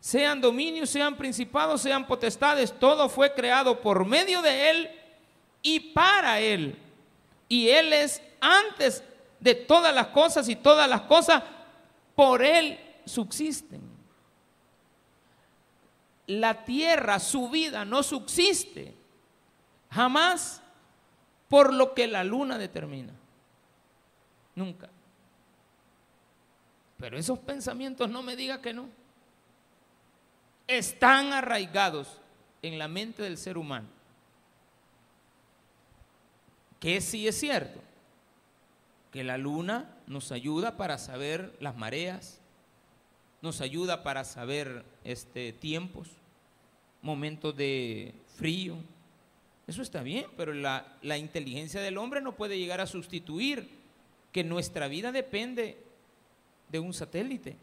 sean 0.00 0.40
dominios, 0.40 0.88
sean 0.88 1.16
principados, 1.16 1.82
sean 1.82 2.06
potestades, 2.06 2.72
todo 2.78 3.10
fue 3.10 3.34
creado 3.34 3.80
por 3.80 4.06
medio 4.06 4.40
de 4.40 4.70
Él 4.70 4.90
y 5.60 5.80
para 5.80 6.40
Él. 6.40 6.78
Y 7.46 7.68
Él 7.68 7.92
es 7.92 8.22
antes 8.40 9.02
de 9.38 9.54
todas 9.54 9.94
las 9.94 10.06
cosas 10.06 10.48
y 10.48 10.56
todas 10.56 10.88
las 10.88 11.02
cosas 11.02 11.42
por 12.18 12.42
Él 12.42 12.80
subsisten. 13.04 13.80
La 16.26 16.64
tierra, 16.64 17.20
su 17.20 17.48
vida, 17.48 17.84
no 17.84 18.02
subsiste 18.02 18.92
jamás 19.88 20.60
por 21.48 21.72
lo 21.72 21.94
que 21.94 22.08
la 22.08 22.24
luna 22.24 22.58
determina. 22.58 23.12
Nunca. 24.56 24.88
Pero 26.96 27.16
esos 27.16 27.38
pensamientos 27.38 28.10
no 28.10 28.24
me 28.24 28.34
diga 28.34 28.60
que 28.60 28.74
no. 28.74 28.88
Están 30.66 31.32
arraigados 31.32 32.20
en 32.62 32.80
la 32.80 32.88
mente 32.88 33.22
del 33.22 33.38
ser 33.38 33.56
humano. 33.56 33.86
Que 36.80 37.00
sí 37.00 37.28
es 37.28 37.38
cierto, 37.38 37.80
que 39.12 39.22
la 39.22 39.38
luna 39.38 39.94
nos 40.08 40.32
ayuda 40.32 40.76
para 40.76 40.98
saber 40.98 41.54
las 41.60 41.76
mareas, 41.76 42.40
nos 43.42 43.60
ayuda 43.60 44.02
para 44.02 44.24
saber 44.24 44.84
este, 45.04 45.52
tiempos, 45.52 46.08
momentos 47.02 47.56
de 47.56 48.14
frío. 48.36 48.76
Eso 49.66 49.82
está 49.82 50.02
bien, 50.02 50.26
pero 50.36 50.54
la, 50.54 50.96
la 51.02 51.18
inteligencia 51.18 51.80
del 51.80 51.98
hombre 51.98 52.20
no 52.20 52.34
puede 52.34 52.58
llegar 52.58 52.80
a 52.80 52.86
sustituir 52.86 53.68
que 54.32 54.42
nuestra 54.42 54.88
vida 54.88 55.12
depende 55.12 55.76
de 56.70 56.78
un 56.80 56.94
satélite 56.94 57.56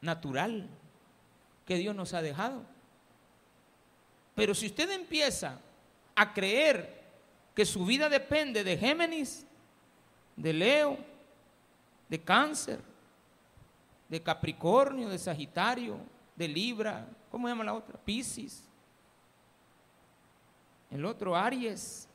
natural 0.00 0.68
que 1.66 1.76
Dios 1.76 1.94
nos 1.94 2.14
ha 2.14 2.22
dejado. 2.22 2.62
Pero 4.34 4.54
si 4.54 4.66
usted 4.66 4.90
empieza 4.90 5.60
a 6.14 6.32
creer 6.32 7.03
que 7.54 7.64
su 7.64 7.84
vida 7.84 8.08
depende 8.08 8.64
de 8.64 8.76
Géminis, 8.76 9.46
de 10.36 10.52
Leo, 10.52 10.98
de 12.08 12.20
Cáncer, 12.20 12.80
de 14.08 14.22
Capricornio, 14.22 15.08
de 15.08 15.18
Sagitario, 15.18 15.98
de 16.34 16.48
Libra, 16.48 17.08
¿cómo 17.30 17.46
se 17.46 17.52
llama 17.52 17.64
la 17.64 17.74
otra? 17.74 17.98
Piscis. 17.98 18.68
El 20.90 21.04
otro, 21.04 21.36
Aries. 21.36 22.08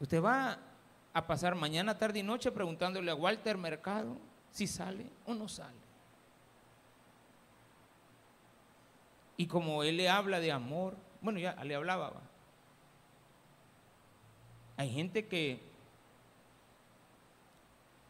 Usted 0.00 0.22
va 0.22 0.58
a 1.12 1.26
pasar 1.26 1.54
mañana, 1.54 1.96
tarde 1.98 2.20
y 2.20 2.22
noche 2.22 2.52
preguntándole 2.52 3.10
a 3.10 3.14
Walter 3.14 3.56
Mercado 3.56 4.16
si 4.50 4.66
sale 4.66 5.06
o 5.26 5.34
no 5.34 5.48
sale. 5.48 5.76
Y 9.36 9.46
como 9.46 9.82
él 9.84 9.96
le 9.96 10.08
habla 10.08 10.40
de 10.40 10.50
amor, 10.50 10.96
bueno, 11.20 11.38
ya 11.38 11.54
le 11.64 11.74
hablaba. 11.74 12.27
Hay 14.78 14.90
gente 14.90 15.26
que 15.26 15.60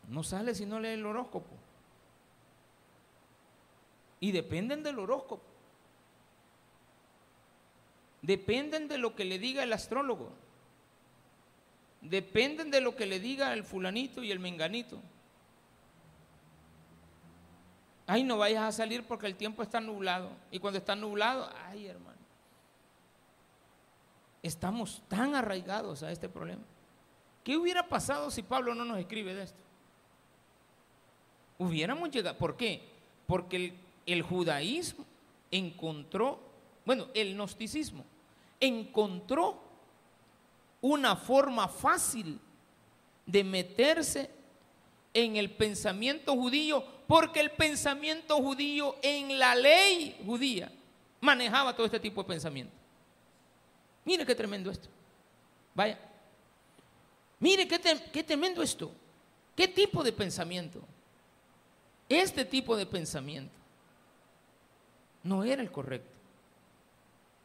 no 0.06 0.22
sale 0.22 0.54
si 0.54 0.66
no 0.66 0.78
lee 0.78 0.88
el 0.88 1.06
horóscopo. 1.06 1.56
Y 4.20 4.32
dependen 4.32 4.82
del 4.82 4.98
horóscopo. 4.98 5.42
Dependen 8.20 8.86
de 8.86 8.98
lo 8.98 9.16
que 9.16 9.24
le 9.24 9.38
diga 9.38 9.62
el 9.62 9.72
astrólogo. 9.72 10.30
Dependen 12.02 12.70
de 12.70 12.82
lo 12.82 12.94
que 12.94 13.06
le 13.06 13.18
diga 13.18 13.54
el 13.54 13.64
fulanito 13.64 14.22
y 14.22 14.30
el 14.30 14.38
menganito. 14.38 15.00
Ay, 18.06 18.24
no 18.24 18.36
vayas 18.36 18.64
a 18.64 18.72
salir 18.72 19.06
porque 19.06 19.26
el 19.26 19.36
tiempo 19.36 19.62
está 19.62 19.80
nublado. 19.80 20.30
Y 20.50 20.58
cuando 20.58 20.78
está 20.78 20.94
nublado, 20.94 21.50
ay, 21.64 21.86
hermano. 21.86 22.17
Estamos 24.48 25.02
tan 25.08 25.34
arraigados 25.34 26.02
a 26.02 26.10
este 26.10 26.26
problema. 26.26 26.62
¿Qué 27.44 27.54
hubiera 27.54 27.86
pasado 27.86 28.30
si 28.30 28.42
Pablo 28.42 28.74
no 28.74 28.82
nos 28.82 28.98
escribe 28.98 29.34
de 29.34 29.42
esto? 29.42 29.58
Hubiéramos 31.58 32.10
llegado. 32.10 32.38
¿Por 32.38 32.56
qué? 32.56 32.80
Porque 33.26 33.56
el, 33.56 33.74
el 34.06 34.22
judaísmo 34.22 35.04
encontró, 35.50 36.40
bueno, 36.86 37.08
el 37.12 37.34
gnosticismo 37.34 38.06
encontró 38.58 39.60
una 40.80 41.14
forma 41.14 41.68
fácil 41.68 42.40
de 43.26 43.44
meterse 43.44 44.30
en 45.12 45.36
el 45.36 45.50
pensamiento 45.50 46.34
judío, 46.34 46.82
porque 47.06 47.40
el 47.40 47.50
pensamiento 47.50 48.36
judío 48.38 48.96
en 49.02 49.38
la 49.38 49.54
ley 49.54 50.18
judía 50.24 50.72
manejaba 51.20 51.76
todo 51.76 51.84
este 51.84 52.00
tipo 52.00 52.22
de 52.22 52.28
pensamiento. 52.28 52.77
Mire 54.08 54.24
qué 54.24 54.34
tremendo 54.34 54.70
esto. 54.70 54.88
Vaya. 55.74 55.98
Mire 57.38 57.68
qué, 57.68 57.78
qué 58.10 58.24
tremendo 58.24 58.62
esto. 58.62 58.90
¿Qué 59.54 59.68
tipo 59.68 60.02
de 60.02 60.12
pensamiento? 60.12 60.80
Este 62.08 62.46
tipo 62.46 62.74
de 62.74 62.86
pensamiento 62.86 63.52
no 65.22 65.44
era 65.44 65.60
el 65.60 65.70
correcto. 65.70 66.08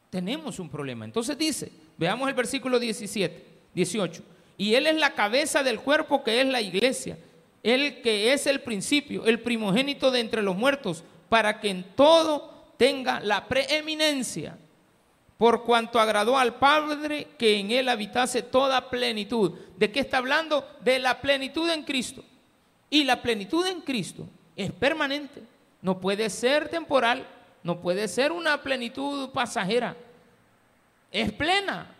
Tenemos 0.09 0.57
un 0.57 0.69
problema. 0.69 1.03
Entonces 1.03 1.37
dice, 1.37 1.69
veamos 1.97 2.29
el 2.29 2.33
versículo 2.33 2.79
17, 2.79 3.45
18. 3.75 4.23
Y 4.57 4.75
Él 4.75 4.87
es 4.87 4.95
la 4.95 5.13
cabeza 5.13 5.63
del 5.63 5.81
cuerpo 5.81 6.23
que 6.23 6.39
es 6.39 6.47
la 6.47 6.61
iglesia 6.61 7.17
el 7.63 8.01
que 8.01 8.33
es 8.33 8.45
el 8.45 8.61
principio, 8.61 9.25
el 9.25 9.39
primogénito 9.39 10.11
de 10.11 10.19
entre 10.19 10.41
los 10.41 10.55
muertos, 10.55 11.03
para 11.29 11.61
que 11.61 11.69
en 11.69 11.83
todo 11.95 12.73
tenga 12.77 13.21
la 13.21 13.47
preeminencia, 13.47 14.57
por 15.37 15.63
cuanto 15.63 15.99
agradó 15.99 16.37
al 16.37 16.55
Padre 16.55 17.29
que 17.37 17.59
en 17.59 17.71
él 17.71 17.89
habitase 17.89 18.41
toda 18.41 18.89
plenitud. 18.89 19.53
¿De 19.77 19.91
qué 19.91 19.99
está 19.99 20.17
hablando? 20.17 20.65
De 20.81 20.99
la 20.99 21.19
plenitud 21.21 21.69
en 21.69 21.83
Cristo. 21.83 22.23
Y 22.89 23.03
la 23.03 23.21
plenitud 23.21 23.65
en 23.65 23.81
Cristo 23.81 24.27
es 24.55 24.71
permanente, 24.71 25.41
no 25.81 25.99
puede 25.99 26.29
ser 26.29 26.69
temporal, 26.69 27.25
no 27.63 27.81
puede 27.81 28.07
ser 28.07 28.31
una 28.31 28.61
plenitud 28.61 29.31
pasajera. 29.31 29.97
Es 31.11 31.31
plena, 31.31 31.95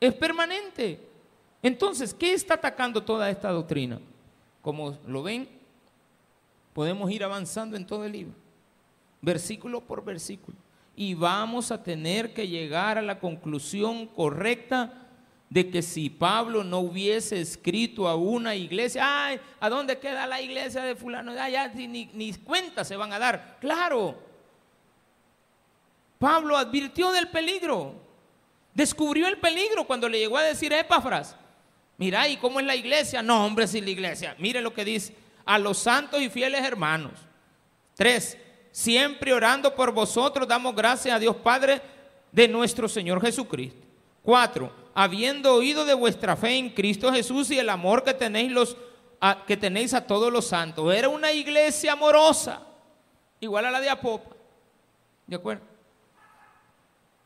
es 0.00 0.12
permanente. 0.14 1.00
Entonces, 1.62 2.12
¿qué 2.12 2.32
está 2.32 2.54
atacando 2.54 3.02
toda 3.02 3.30
esta 3.30 3.50
doctrina? 3.50 4.00
Como 4.60 4.98
lo 5.06 5.22
ven, 5.22 5.48
podemos 6.72 7.10
ir 7.10 7.22
avanzando 7.22 7.76
en 7.76 7.86
todo 7.86 8.04
el 8.04 8.12
libro, 8.12 8.34
versículo 9.20 9.80
por 9.80 10.04
versículo. 10.04 10.56
Y 10.94 11.14
vamos 11.14 11.70
a 11.70 11.82
tener 11.82 12.34
que 12.34 12.48
llegar 12.48 12.98
a 12.98 13.02
la 13.02 13.18
conclusión 13.18 14.06
correcta 14.06 15.08
de 15.48 15.70
que 15.70 15.82
si 15.82 16.08
Pablo 16.08 16.64
no 16.64 16.78
hubiese 16.78 17.40
escrito 17.40 18.08
a 18.08 18.14
una 18.14 18.54
iglesia, 18.54 19.26
ay, 19.26 19.40
¿a 19.60 19.68
dónde 19.68 19.98
queda 19.98 20.26
la 20.26 20.40
iglesia 20.40 20.82
de 20.82 20.96
fulano? 20.96 21.34
ya 21.34 21.68
ni, 21.68 22.06
ni 22.06 22.32
cuenta 22.34 22.84
se 22.84 22.96
van 22.96 23.12
a 23.12 23.18
dar. 23.18 23.58
Claro, 23.60 24.18
Pablo 26.18 26.56
advirtió 26.56 27.10
del 27.12 27.28
peligro, 27.28 27.94
descubrió 28.72 29.28
el 29.28 29.38
peligro 29.38 29.84
cuando 29.84 30.08
le 30.08 30.18
llegó 30.18 30.38
a 30.38 30.42
decir 30.42 30.72
a 30.72 30.80
Epafras, 30.80 31.36
Mira, 32.02 32.26
¿y 32.26 32.36
cómo 32.36 32.58
es 32.58 32.66
la 32.66 32.74
iglesia? 32.74 33.22
No, 33.22 33.46
hombre, 33.46 33.68
sin 33.68 33.84
la 33.84 33.90
iglesia. 33.90 34.34
Mire 34.40 34.60
lo 34.60 34.74
que 34.74 34.84
dice. 34.84 35.14
A 35.44 35.56
los 35.56 35.78
santos 35.78 36.20
y 36.20 36.28
fieles 36.30 36.64
hermanos. 36.64 37.12
Tres, 37.94 38.36
siempre 38.72 39.32
orando 39.32 39.74
por 39.74 39.92
vosotros, 39.92 40.48
damos 40.48 40.74
gracias 40.74 41.14
a 41.14 41.18
Dios 41.20 41.36
Padre 41.36 41.80
de 42.32 42.48
nuestro 42.48 42.88
Señor 42.88 43.20
Jesucristo. 43.20 43.86
Cuatro, 44.22 44.72
habiendo 44.94 45.54
oído 45.54 45.84
de 45.84 45.94
vuestra 45.94 46.34
fe 46.34 46.56
en 46.56 46.70
Cristo 46.70 47.12
Jesús 47.12 47.50
y 47.50 47.58
el 47.58 47.68
amor 47.68 48.02
que 48.02 48.14
tenéis, 48.14 48.76
a, 49.20 49.44
que 49.46 49.56
tenéis 49.56 49.94
a 49.94 50.06
todos 50.06 50.32
los 50.32 50.46
santos. 50.46 50.92
Era 50.92 51.08
una 51.08 51.30
iglesia 51.32 51.92
amorosa, 51.92 52.62
igual 53.38 53.66
a 53.66 53.70
la 53.70 53.80
de 53.80 53.90
Apopa. 53.90 54.34
¿De 55.26 55.36
acuerdo? 55.36 55.62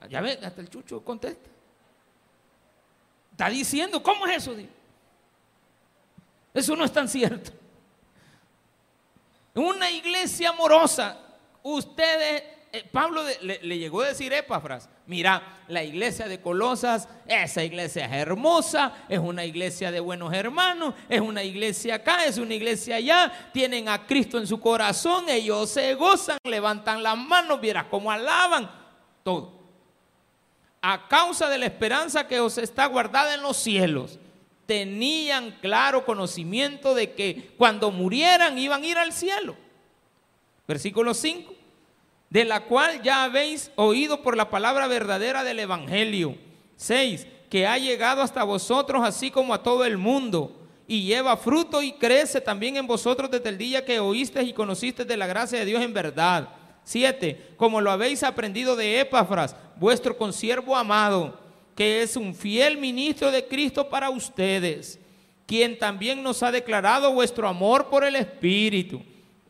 Ya 0.08 0.20
ven, 0.20 0.44
hasta 0.44 0.60
el 0.60 0.68
chucho 0.68 1.02
contesta. 1.02 1.48
Está 3.32 3.48
diciendo, 3.48 4.02
¿cómo 4.02 4.26
es 4.26 4.36
eso? 4.38 4.56
Eso 6.54 6.76
no 6.76 6.84
es 6.84 6.92
tan 6.92 7.08
cierto. 7.08 7.50
Una 9.54 9.90
iglesia 9.90 10.50
amorosa, 10.50 11.18
ustedes, 11.74 12.42
eh, 12.72 12.84
Pablo 12.90 13.22
le, 13.42 13.60
le, 13.62 13.78
llegó 13.78 14.02
a 14.02 14.08
decir 14.08 14.32
Epafras, 14.32 14.88
mira, 15.06 15.60
la 15.68 15.82
iglesia 15.82 16.28
de 16.28 16.40
Colosas, 16.40 17.08
esa 17.26 17.64
iglesia 17.64 18.06
es 18.06 18.12
hermosa, 18.12 18.92
es 19.08 19.18
una 19.18 19.44
iglesia 19.44 19.90
de 19.90 20.00
buenos 20.00 20.32
hermanos, 20.32 20.94
es 21.08 21.20
una 21.20 21.42
iglesia 21.42 21.96
acá, 21.96 22.24
es 22.24 22.38
una 22.38 22.54
iglesia 22.54 22.96
allá, 22.96 23.50
tienen 23.52 23.88
a 23.88 24.06
Cristo 24.06 24.38
en 24.38 24.46
su 24.46 24.60
corazón, 24.60 25.28
ellos 25.28 25.70
se 25.70 25.94
gozan, 25.94 26.38
levantan 26.44 27.02
las 27.02 27.16
manos, 27.16 27.60
vieras 27.60 27.86
cómo 27.90 28.10
alaban, 28.10 28.70
todo 29.22 29.56
a 30.88 31.08
causa 31.08 31.50
de 31.50 31.58
la 31.58 31.66
esperanza 31.66 32.28
que 32.28 32.38
os 32.38 32.58
está 32.58 32.86
guardada 32.86 33.34
en 33.34 33.42
los 33.42 33.56
cielos, 33.56 34.20
tenían 34.66 35.50
claro 35.60 36.04
conocimiento 36.04 36.94
de 36.94 37.12
que 37.12 37.50
cuando 37.56 37.90
murieran 37.90 38.56
iban 38.56 38.84
a 38.84 38.86
ir 38.86 38.96
al 38.96 39.12
cielo. 39.12 39.56
Versículo 40.68 41.12
5, 41.12 41.54
de 42.36 42.44
la 42.44 42.60
cual 42.60 43.00
ya 43.00 43.24
habéis 43.24 43.70
oído 43.76 44.20
por 44.20 44.36
la 44.36 44.50
palabra 44.50 44.86
verdadera 44.88 45.42
del 45.42 45.58
Evangelio. 45.58 46.36
6, 46.76 47.26
que 47.48 47.66
ha 47.66 47.78
llegado 47.78 48.20
hasta 48.20 48.44
vosotros 48.44 49.02
así 49.06 49.30
como 49.30 49.54
a 49.54 49.62
todo 49.62 49.86
el 49.86 49.96
mundo 49.96 50.54
y 50.86 51.04
lleva 51.04 51.38
fruto 51.38 51.80
y 51.80 51.92
crece 51.92 52.42
también 52.42 52.76
en 52.76 52.86
vosotros 52.86 53.30
desde 53.30 53.48
el 53.48 53.56
día 53.56 53.86
que 53.86 54.00
oísteis 54.00 54.50
y 54.50 54.52
conocisteis 54.52 55.08
de 55.08 55.16
la 55.16 55.26
gracia 55.26 55.60
de 55.60 55.64
Dios 55.64 55.82
en 55.82 55.94
verdad. 55.94 56.50
Siete, 56.84 57.54
como 57.56 57.80
lo 57.80 57.90
habéis 57.90 58.22
aprendido 58.22 58.76
de 58.76 59.00
Epafras, 59.00 59.56
vuestro 59.76 60.14
consiervo 60.14 60.76
amado, 60.76 61.40
que 61.74 62.02
es 62.02 62.18
un 62.18 62.34
fiel 62.34 62.76
ministro 62.76 63.30
de 63.30 63.46
Cristo 63.48 63.88
para 63.88 64.10
ustedes, 64.10 65.00
quien 65.46 65.78
también 65.78 66.22
nos 66.22 66.42
ha 66.42 66.52
declarado 66.52 67.14
vuestro 67.14 67.48
amor 67.48 67.86
por 67.88 68.04
el 68.04 68.14
Espíritu. 68.14 69.02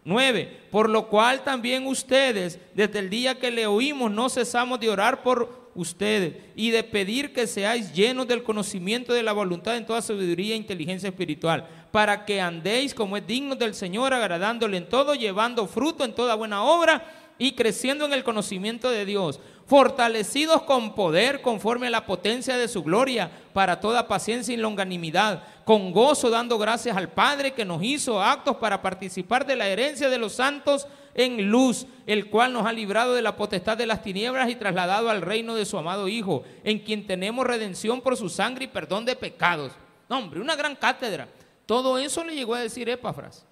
Nueve, 0.09 0.61
por 0.71 0.89
lo 0.89 1.09
cual 1.09 1.43
también 1.43 1.85
ustedes, 1.85 2.61
desde 2.75 3.01
el 3.01 3.11
día 3.11 3.41
que 3.41 3.51
le 3.51 3.67
oímos, 3.67 4.09
no 4.09 4.29
cesamos 4.29 4.79
de 4.79 4.89
orar 4.89 5.25
por 5.25 5.69
ustedes 5.75 6.37
y 6.55 6.71
de 6.71 6.85
pedir 6.85 7.33
que 7.33 7.49
seáis 7.49 7.93
llenos 7.93 8.29
del 8.29 8.45
conocimiento 8.45 9.13
de 9.13 9.25
la 9.25 9.33
voluntad 9.33 9.77
en 9.77 9.85
toda 9.85 10.01
sabiduría 10.01 10.55
e 10.55 10.59
inteligencia 10.59 11.09
espiritual, 11.09 11.67
para 11.91 12.25
que 12.25 12.41
andéis 12.41 12.95
como 12.95 13.17
es 13.17 13.27
digno 13.27 13.57
del 13.57 13.75
Señor, 13.75 14.15
agradándole 14.15 14.77
en 14.77 14.89
todo, 14.89 15.17
llevando 15.17 15.67
fruto 15.67 16.05
en 16.05 16.15
toda 16.15 16.37
buena 16.37 16.63
obra 16.63 17.33
y 17.37 17.57
creciendo 17.57 18.05
en 18.05 18.13
el 18.13 18.23
conocimiento 18.23 18.89
de 18.89 19.07
Dios, 19.07 19.41
fortalecidos 19.67 20.63
con 20.63 20.95
poder 20.95 21.43
conforme 21.43 21.89
a 21.89 21.91
la 21.91 22.07
potencia 22.07 22.57
de 22.57 22.69
su 22.69 22.83
gloria, 22.83 23.31
para 23.53 23.81
toda 23.81 24.07
paciencia 24.07 24.55
y 24.55 24.57
longanimidad, 24.57 25.43
con 25.65 25.91
gozo 25.93 26.31
dando 26.31 26.57
gracias 26.59 26.97
al 26.97 27.09
Padre 27.09 27.53
que 27.53 27.65
nos 27.65 27.83
hizo 27.83 28.23
actos 28.23 28.57
para 28.57 28.81
participar 28.81 29.45
de 29.45 29.57
la 29.57 29.67
herencia 29.67 30.09
de 30.09 30.19
los 30.19 30.35
santos 30.35 30.87
en 31.15 31.51
luz, 31.51 31.87
el 32.07 32.29
cual 32.29 32.53
nos 32.53 32.67
ha 32.67 32.73
librado 32.73 33.15
de 33.15 33.23
la 33.23 33.37
potestad 33.37 33.77
de 33.77 33.87
las 33.87 34.03
tinieblas 34.03 34.49
y 34.51 34.55
trasladado 34.55 35.11
al 35.11 35.23
reino 35.23 35.55
de 35.55 35.65
su 35.65 35.77
amado 35.79 36.07
Hijo, 36.07 36.45
en 36.63 36.79
quien 36.79 37.07
tenemos 37.07 37.47
redención 37.47 38.01
por 38.01 38.17
su 38.17 38.29
sangre 38.29 38.67
y 38.67 38.69
perdón 38.69 39.05
de 39.05 39.17
pecados. 39.17 39.73
No, 40.09 40.19
hombre, 40.19 40.41
una 40.41 40.55
gran 40.55 40.77
cátedra. 40.77 41.27
Todo 41.65 41.99
eso 41.99 42.23
le 42.23 42.35
llegó 42.35 42.55
a 42.55 42.61
decir 42.61 42.89
Epafras. 42.89 43.45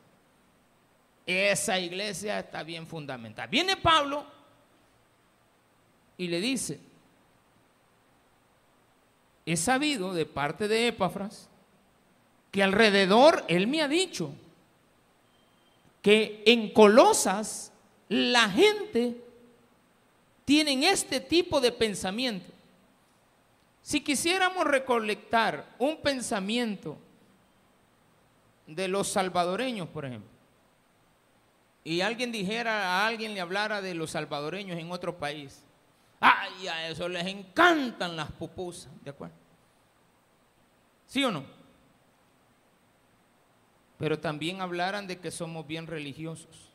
Esa 1.27 1.81
iglesia 1.81 2.39
está 2.39 2.63
bien 2.63 2.87
fundamentada. 2.87 3.49
Viene 3.49 3.77
Pablo 3.77 4.25
y 6.17 6.29
le 6.29 6.41
dice, 6.41 6.81
he 9.47 9.57
sabido 9.57 10.15
de 10.15 10.27
parte 10.27 10.69
de 10.69 10.89
Epafras 10.89 11.49
que 12.51 12.63
alrededor, 12.63 13.45
él 13.49 13.67
me 13.67 13.83
ha 13.83 13.89
dicho, 13.89 14.31
que 16.03 16.43
en 16.47 16.73
Colosas 16.73 17.73
la 18.09 18.49
gente 18.49 19.17
tiene 20.45 20.89
este 20.89 21.19
tipo 21.21 21.61
de 21.61 21.73
pensamiento. 21.73 22.53
Si 23.83 24.01
quisiéramos 24.01 24.65
recolectar 24.65 25.67
un 25.79 25.97
pensamiento 25.97 26.97
de 28.67 28.89
los 28.89 29.09
salvadoreños, 29.09 29.89
por 29.89 30.05
ejemplo, 30.05 30.31
y 31.83 32.01
alguien 32.01 32.33
dijera, 32.33 33.01
a 33.01 33.07
alguien 33.07 33.35
le 33.35 33.41
hablara 33.41 33.83
de 33.83 33.95
los 33.95 34.13
salvadoreños 34.13 34.79
en 34.79 34.91
otro 34.91 35.19
país, 35.19 35.63
ay, 36.25 36.69
a 36.69 36.89
eso 36.89 37.09
les 37.09 37.27
encantan 37.27 38.17
las 38.17 38.31
pupusas, 38.33 38.91
¿de 39.03 39.11
acuerdo? 39.11 39.35
¿Sí 41.07 41.23
o 41.23 41.31
no? 41.31 41.45
Pero 43.99 44.19
también 44.19 44.61
hablaran 44.61 45.07
de 45.07 45.19
que 45.19 45.31
somos 45.31 45.67
bien 45.67 45.87
religiosos. 45.87 46.71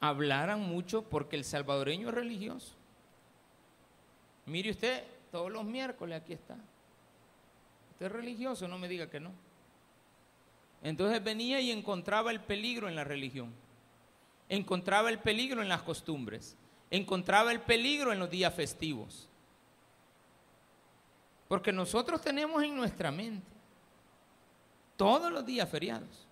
Hablaran 0.00 0.60
mucho 0.60 1.02
porque 1.02 1.36
el 1.36 1.44
salvadoreño 1.44 2.08
es 2.08 2.14
religioso. 2.14 2.74
Mire 4.46 4.70
usted, 4.70 5.04
todos 5.30 5.52
los 5.52 5.64
miércoles 5.64 6.20
aquí 6.20 6.32
está. 6.32 6.56
Usted 7.92 8.06
es 8.06 8.12
religioso, 8.12 8.66
no 8.66 8.78
me 8.78 8.88
diga 8.88 9.10
que 9.10 9.20
no. 9.20 9.32
Entonces 10.82 11.22
venía 11.22 11.60
y 11.60 11.70
encontraba 11.70 12.30
el 12.30 12.40
peligro 12.40 12.88
en 12.88 12.96
la 12.96 13.04
religión, 13.04 13.52
encontraba 14.50 15.08
el 15.08 15.18
peligro 15.18 15.62
en 15.62 15.68
las 15.70 15.80
costumbres, 15.80 16.56
encontraba 16.90 17.52
el 17.52 17.62
peligro 17.62 18.12
en 18.12 18.18
los 18.18 18.28
días 18.28 18.52
festivos. 18.52 19.28
Porque 21.48 21.72
nosotros 21.72 22.20
tenemos 22.20 22.62
en 22.62 22.76
nuestra 22.76 23.10
mente 23.10 23.46
todos 24.96 25.32
los 25.32 25.46
días 25.46 25.66
feriados. 25.68 26.26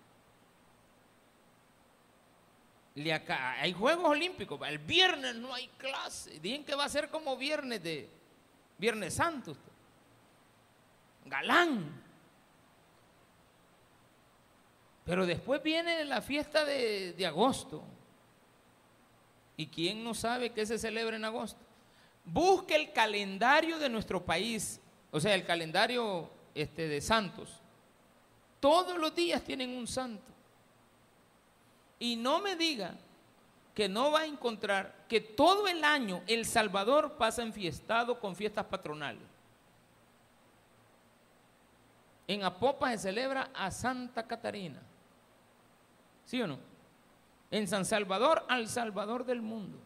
hay 2.95 3.73
Juegos 3.73 4.05
Olímpicos, 4.05 4.59
el 4.67 4.77
viernes 4.77 5.35
no 5.35 5.53
hay 5.53 5.67
clase, 5.77 6.39
dicen 6.39 6.63
que 6.63 6.75
va 6.75 6.83
a 6.83 6.89
ser 6.89 7.09
como 7.09 7.35
viernes 7.35 7.81
de 7.81 8.09
Viernes 8.77 9.13
Santo. 9.13 9.55
Galán. 11.25 12.01
Pero 15.05 15.25
después 15.25 15.61
viene 15.61 16.05
la 16.05 16.21
fiesta 16.21 16.63
de, 16.63 17.25
agosto. 17.27 17.83
¿Y 19.59 19.67
quién 19.67 20.05
no 20.05 20.13
sabe 20.13 20.51
qué 20.51 20.65
se 20.65 20.79
celebra 20.79 21.17
en 21.17 21.25
agosto? 21.25 21.59
Busque 22.23 22.75
el 22.77 22.93
calendario 22.93 23.77
de 23.77 23.89
nuestro 23.89 24.25
país, 24.25 24.79
o 25.11 25.19
sea, 25.19 25.35
el 25.35 25.45
calendario 25.45 26.29
este, 26.55 26.87
de 26.87 27.01
santos. 27.01 27.59
Todos 28.61 28.97
los 28.97 29.13
días 29.13 29.43
tienen 29.43 29.71
un 29.71 29.85
santo. 29.85 30.31
Y 31.99 32.15
no 32.15 32.39
me 32.39 32.55
diga 32.55 32.95
que 33.75 33.89
no 33.89 34.11
va 34.11 34.21
a 34.21 34.27
encontrar 34.27 34.95
que 35.09 35.19
todo 35.19 35.67
el 35.67 35.83
año 35.83 36.23
El 36.25 36.45
Salvador 36.45 37.17
pasa 37.17 37.41
enfiestado 37.41 38.17
con 38.17 38.37
fiestas 38.37 38.63
patronales. 38.63 39.27
En 42.29 42.45
Apopa 42.45 42.91
se 42.91 42.99
celebra 42.99 43.49
a 43.53 43.69
Santa 43.71 44.25
Catarina. 44.25 44.81
¿Sí 46.23 46.41
o 46.41 46.47
no? 46.47 46.68
En 47.51 47.67
San 47.67 47.85
Salvador, 47.85 48.45
al 48.47 48.67
Salvador 48.67 49.25
del 49.25 49.41
mundo. 49.41 49.77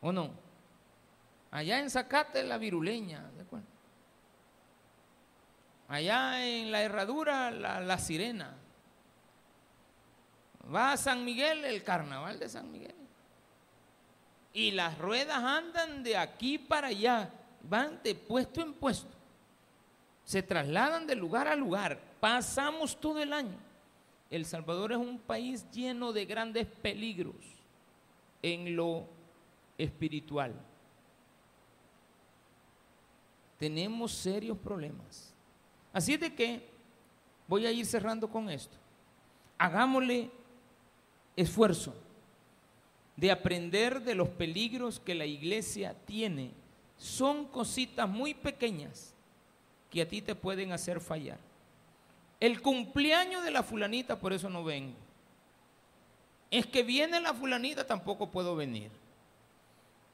¿O 0.00 0.12
no? 0.12 0.30
Allá 1.50 1.78
en 1.78 1.90
Zacate, 1.90 2.42
la 2.42 2.58
viruleña, 2.58 3.30
¿de 3.36 3.42
acuerdo? 3.42 3.66
Allá 5.88 6.46
en 6.46 6.70
la 6.70 6.82
herradura, 6.82 7.50
la, 7.50 7.80
la 7.80 7.98
sirena. 7.98 8.54
Va 10.72 10.92
a 10.92 10.96
San 10.96 11.24
Miguel, 11.24 11.64
el 11.64 11.82
carnaval 11.82 12.38
de 12.38 12.48
San 12.48 12.70
Miguel. 12.70 12.94
Y 14.52 14.70
las 14.70 14.98
ruedas 14.98 15.38
andan 15.42 16.02
de 16.02 16.16
aquí 16.16 16.58
para 16.58 16.88
allá, 16.88 17.30
van 17.62 18.00
de 18.02 18.14
puesto 18.14 18.60
en 18.60 18.72
puesto. 18.72 19.14
Se 20.24 20.42
trasladan 20.42 21.06
de 21.06 21.14
lugar 21.14 21.48
a 21.48 21.56
lugar. 21.56 21.98
Pasamos 22.20 22.98
todo 22.98 23.20
el 23.20 23.32
año. 23.32 23.58
El 24.34 24.46
Salvador 24.46 24.90
es 24.90 24.98
un 24.98 25.20
país 25.20 25.64
lleno 25.70 26.12
de 26.12 26.24
grandes 26.24 26.66
peligros 26.66 27.36
en 28.42 28.74
lo 28.74 29.06
espiritual. 29.78 30.52
Tenemos 33.60 34.10
serios 34.10 34.58
problemas. 34.58 35.32
Así 35.92 36.14
es 36.14 36.20
de 36.20 36.34
que 36.34 36.68
voy 37.46 37.64
a 37.64 37.70
ir 37.70 37.86
cerrando 37.86 38.28
con 38.28 38.50
esto. 38.50 38.76
Hagámosle 39.56 40.32
esfuerzo 41.36 41.94
de 43.14 43.30
aprender 43.30 44.02
de 44.02 44.16
los 44.16 44.30
peligros 44.30 44.98
que 44.98 45.14
la 45.14 45.26
iglesia 45.26 45.94
tiene. 46.06 46.50
Son 46.98 47.44
cositas 47.44 48.08
muy 48.08 48.34
pequeñas 48.34 49.14
que 49.90 50.02
a 50.02 50.08
ti 50.08 50.20
te 50.20 50.34
pueden 50.34 50.72
hacer 50.72 51.00
fallar. 51.00 51.53
El 52.44 52.60
cumpleaños 52.60 53.42
de 53.42 53.50
la 53.50 53.62
fulanita, 53.62 54.18
por 54.18 54.34
eso 54.34 54.50
no 54.50 54.62
vengo. 54.62 54.98
Es 56.50 56.66
que 56.66 56.82
viene 56.82 57.18
la 57.18 57.32
fulanita, 57.32 57.86
tampoco 57.86 58.30
puedo 58.30 58.54
venir. 58.54 58.90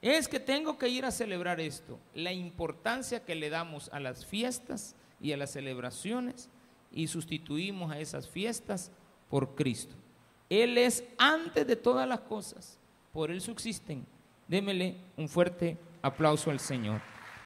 Es 0.00 0.28
que 0.28 0.38
tengo 0.38 0.78
que 0.78 0.88
ir 0.88 1.04
a 1.04 1.10
celebrar 1.10 1.58
esto. 1.58 1.98
La 2.14 2.32
importancia 2.32 3.24
que 3.24 3.34
le 3.34 3.50
damos 3.50 3.88
a 3.92 3.98
las 3.98 4.24
fiestas 4.24 4.94
y 5.20 5.32
a 5.32 5.36
las 5.36 5.50
celebraciones 5.50 6.48
y 6.92 7.08
sustituimos 7.08 7.90
a 7.90 7.98
esas 7.98 8.28
fiestas 8.28 8.92
por 9.28 9.56
Cristo. 9.56 9.96
Él 10.48 10.78
es 10.78 11.02
antes 11.18 11.66
de 11.66 11.74
todas 11.74 12.06
las 12.06 12.20
cosas. 12.20 12.78
Por 13.12 13.32
Él 13.32 13.40
subsisten. 13.40 14.06
Démele 14.46 14.98
un 15.16 15.28
fuerte 15.28 15.76
aplauso 16.00 16.52
al 16.52 16.60
Señor. 16.60 17.00